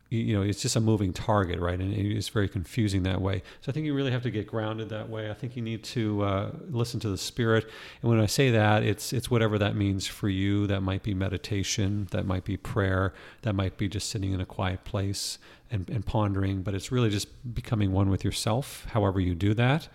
[0.09, 1.79] you know it's just a moving target right?
[1.79, 3.43] And it's very confusing that way.
[3.61, 5.29] So i think you really have to get grounded that way.
[5.29, 7.69] I think you need to uh, listen to the spirit.
[8.01, 10.67] And when i say that it's it's whatever that means for you.
[10.67, 14.45] That might be meditation that might be prayer that might be just sitting in a
[14.45, 15.37] quiet place
[15.71, 19.87] and, and pondering but it's really just becoming one with yourself however you do that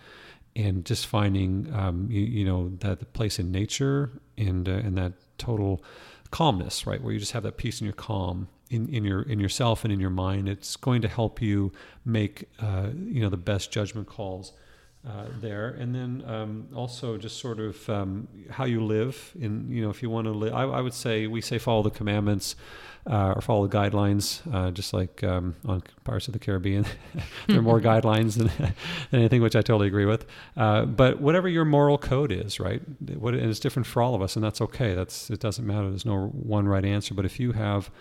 [0.55, 5.13] and just finding um, you, you, know that place in nature and uh, and that
[5.37, 5.83] total
[6.31, 7.01] calmness right?
[7.01, 9.93] Where you just have that peace and your calm in, in your in yourself and
[9.93, 10.49] in your mind.
[10.49, 11.71] It's going to help you
[12.03, 14.53] make uh, you know the best judgment calls
[15.07, 19.33] uh, there, and then um, also just sort of um, how you live.
[19.39, 21.83] In you know if you want to live, I, I, would say we say follow
[21.83, 22.55] the commandments.
[23.07, 26.87] Uh, or follow the guidelines, uh, just like um, on Pirates of the Caribbean.
[27.47, 28.73] there are more guidelines than, than,
[29.19, 30.25] anything, which I totally agree with.
[30.57, 32.81] Uh, but whatever your moral code is, right?
[33.15, 34.95] What, and it's different for all of us, and that's okay.
[34.95, 35.87] That's it doesn't matter.
[35.87, 37.13] There's no one right answer.
[37.13, 37.91] But if you have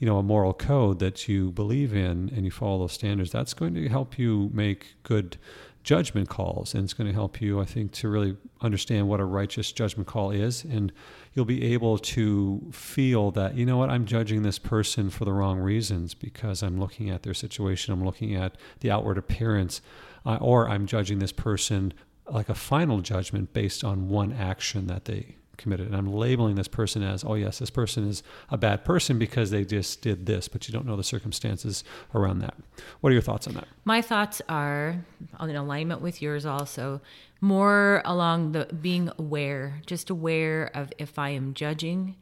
[0.00, 3.54] you know a moral code that you believe in and you follow those standards that's
[3.54, 5.36] going to help you make good
[5.82, 6.74] judgment calls.
[6.74, 10.08] And it's going to help you i think to really understand what a righteous judgment
[10.08, 10.64] call is.
[10.64, 10.92] And
[11.32, 15.32] you'll be able to feel that you know what i'm judging this person for the
[15.32, 19.80] wrong reasons because i'm looking at their situation i'm looking at the outward appearance
[20.26, 21.92] uh, or i'm judging this person
[22.28, 25.86] like a final judgment based on one action that they committed.
[25.86, 29.50] And I'm labeling this person as, oh, yes, this person is a bad person because
[29.50, 31.84] they just did this, but you don't know the circumstances
[32.14, 32.54] around that.
[33.00, 33.68] What are your thoughts on that?
[33.84, 35.04] My thoughts are
[35.40, 37.00] in alignment with yours also,
[37.40, 42.16] more along the being aware, just aware of if I am judging,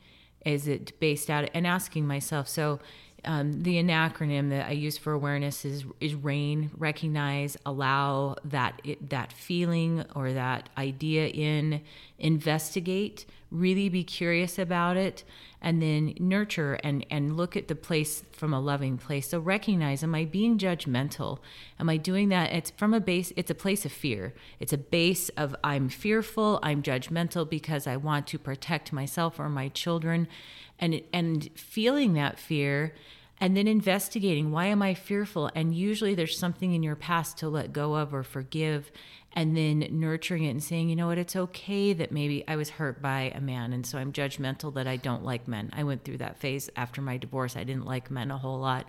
[0.45, 2.81] is it based out, and asking myself, so
[3.25, 6.71] um, the acronym that I use for awareness is is RAIN.
[6.77, 11.83] Recognize, allow that it, that feeling or that idea in,
[12.19, 15.25] investigate, really be curious about it,
[15.61, 19.29] and then nurture and and look at the place from a loving place.
[19.29, 21.39] So recognize: Am I being judgmental?
[21.81, 22.53] Am I doing that?
[22.53, 23.33] It's from a base.
[23.37, 24.33] It's a place of fear.
[24.61, 26.61] It's a base of I'm fearful.
[26.63, 30.29] I'm judgmental because I want to protect myself or my children
[30.79, 32.95] and and feeling that fear
[33.41, 35.51] and then investigating why am i fearful?
[35.55, 38.91] And usually there's something in your past to let go of or forgive
[39.33, 41.19] and then nurturing it and saying you know what?
[41.19, 44.87] It's okay that maybe i was hurt by a man and so i'm judgmental that
[44.87, 45.71] i don't like men.
[45.73, 47.57] I went through that phase after my divorce.
[47.57, 48.87] I didn't like men a whole lot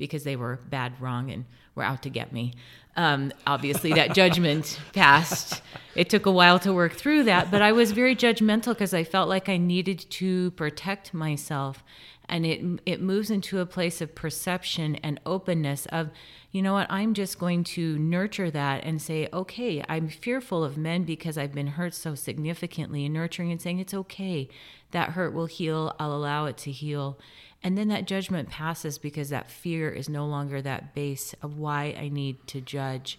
[0.00, 1.44] because they were bad wrong and
[1.76, 2.52] were out to get me
[2.96, 5.62] um, obviously, that judgment passed.
[5.94, 9.04] It took a while to work through that, but I was very judgmental because I
[9.04, 11.84] felt like I needed to protect myself.
[12.28, 16.10] And it it moves into a place of perception and openness of,
[16.52, 20.76] you know what, I'm just going to nurture that and say, okay, I'm fearful of
[20.76, 24.48] men because I've been hurt so significantly, and nurturing and saying it's okay,
[24.90, 25.94] that hurt will heal.
[25.98, 27.18] I'll allow it to heal
[27.62, 31.94] and then that judgment passes because that fear is no longer that base of why
[31.98, 33.18] I need to judge.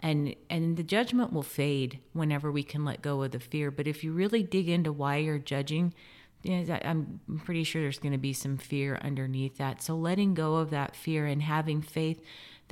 [0.00, 3.70] And and the judgment will fade whenever we can let go of the fear.
[3.70, 5.94] But if you really dig into why you're judging,
[6.44, 9.82] I'm pretty sure there's going to be some fear underneath that.
[9.82, 12.20] So letting go of that fear and having faith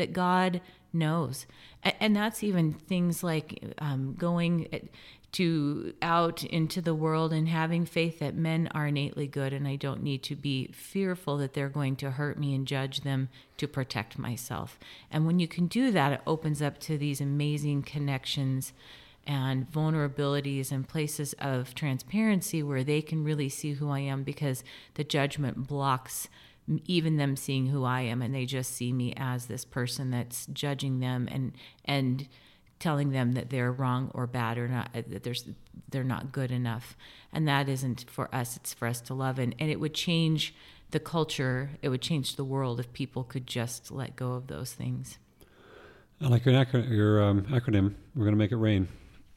[0.01, 0.62] that God
[0.94, 1.47] knows.
[1.82, 4.89] And that's even things like um, going
[5.32, 9.77] to out into the world and having faith that men are innately good and I
[9.77, 13.28] don't need to be fearful that they're going to hurt me and judge them
[13.59, 14.78] to protect myself.
[15.10, 18.72] And when you can do that, it opens up to these amazing connections
[19.27, 24.64] and vulnerabilities and places of transparency where they can really see who I am because
[24.94, 26.28] the judgment blocks
[26.85, 30.47] even them seeing who I am and they just see me as this person that's
[30.47, 31.53] judging them and
[31.85, 32.29] and
[32.79, 35.45] telling them that they're wrong or bad or not uh, that there's
[35.91, 36.97] they're not good enough.
[37.33, 39.39] And that isn't for us it's for us to love.
[39.39, 40.55] And, and it would change
[40.91, 44.73] the culture it would change the world if people could just let go of those
[44.73, 45.19] things.
[46.23, 46.53] I like your,
[46.83, 47.95] your um, acronym.
[48.15, 48.89] We're going to make it rain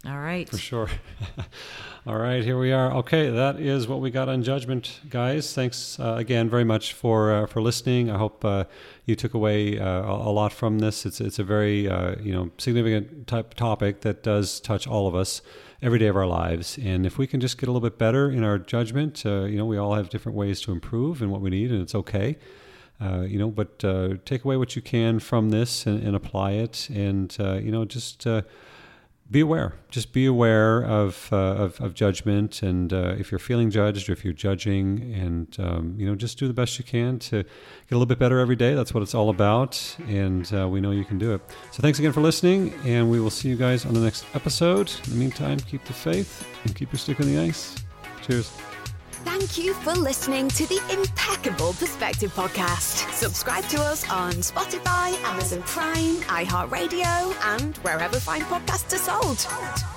[0.06, 0.50] all right.
[0.50, 0.90] For sure.
[2.06, 2.92] All right, here we are.
[2.96, 5.54] Okay, that is what we got on judgment, guys.
[5.54, 8.12] Thanks uh, again very much for uh, for listening.
[8.12, 8.66] I hope uh,
[9.06, 11.06] you took away uh, a, lot from this.
[11.06, 15.16] It's it's a very uh, you know significant type topic that does touch all of
[15.16, 15.42] us
[15.82, 16.78] every day of our lives.
[16.84, 19.56] And if we can just get a little bit better in our judgment, uh, you
[19.56, 22.38] know, we all have different ways to improve and what we need, and it's okay.
[23.02, 23.80] you know, but
[24.26, 28.28] take away what you can from this and, and apply it, and you know, just
[29.34, 29.74] be aware.
[29.90, 34.14] Just be aware of uh, of, of, judgment, and uh, if you're feeling judged or
[34.14, 37.92] if you're judging, and um, you know, just do the best you can to get
[37.92, 38.74] a little bit better every day.
[38.76, 41.42] That's what it's all about, and uh, we know you can do it.
[41.72, 44.92] So thanks again for listening, and we will see you guys on the next episode.
[45.06, 47.76] In the meantime, keep the faith and keep your stick on the ice.
[48.26, 48.73] Cheers.
[49.26, 53.12] Thank you for listening to the Impeccable Perspective podcast.
[53.14, 59.93] Subscribe to us on Spotify, Amazon Prime, iHeartRadio, and wherever fine podcasts are sold.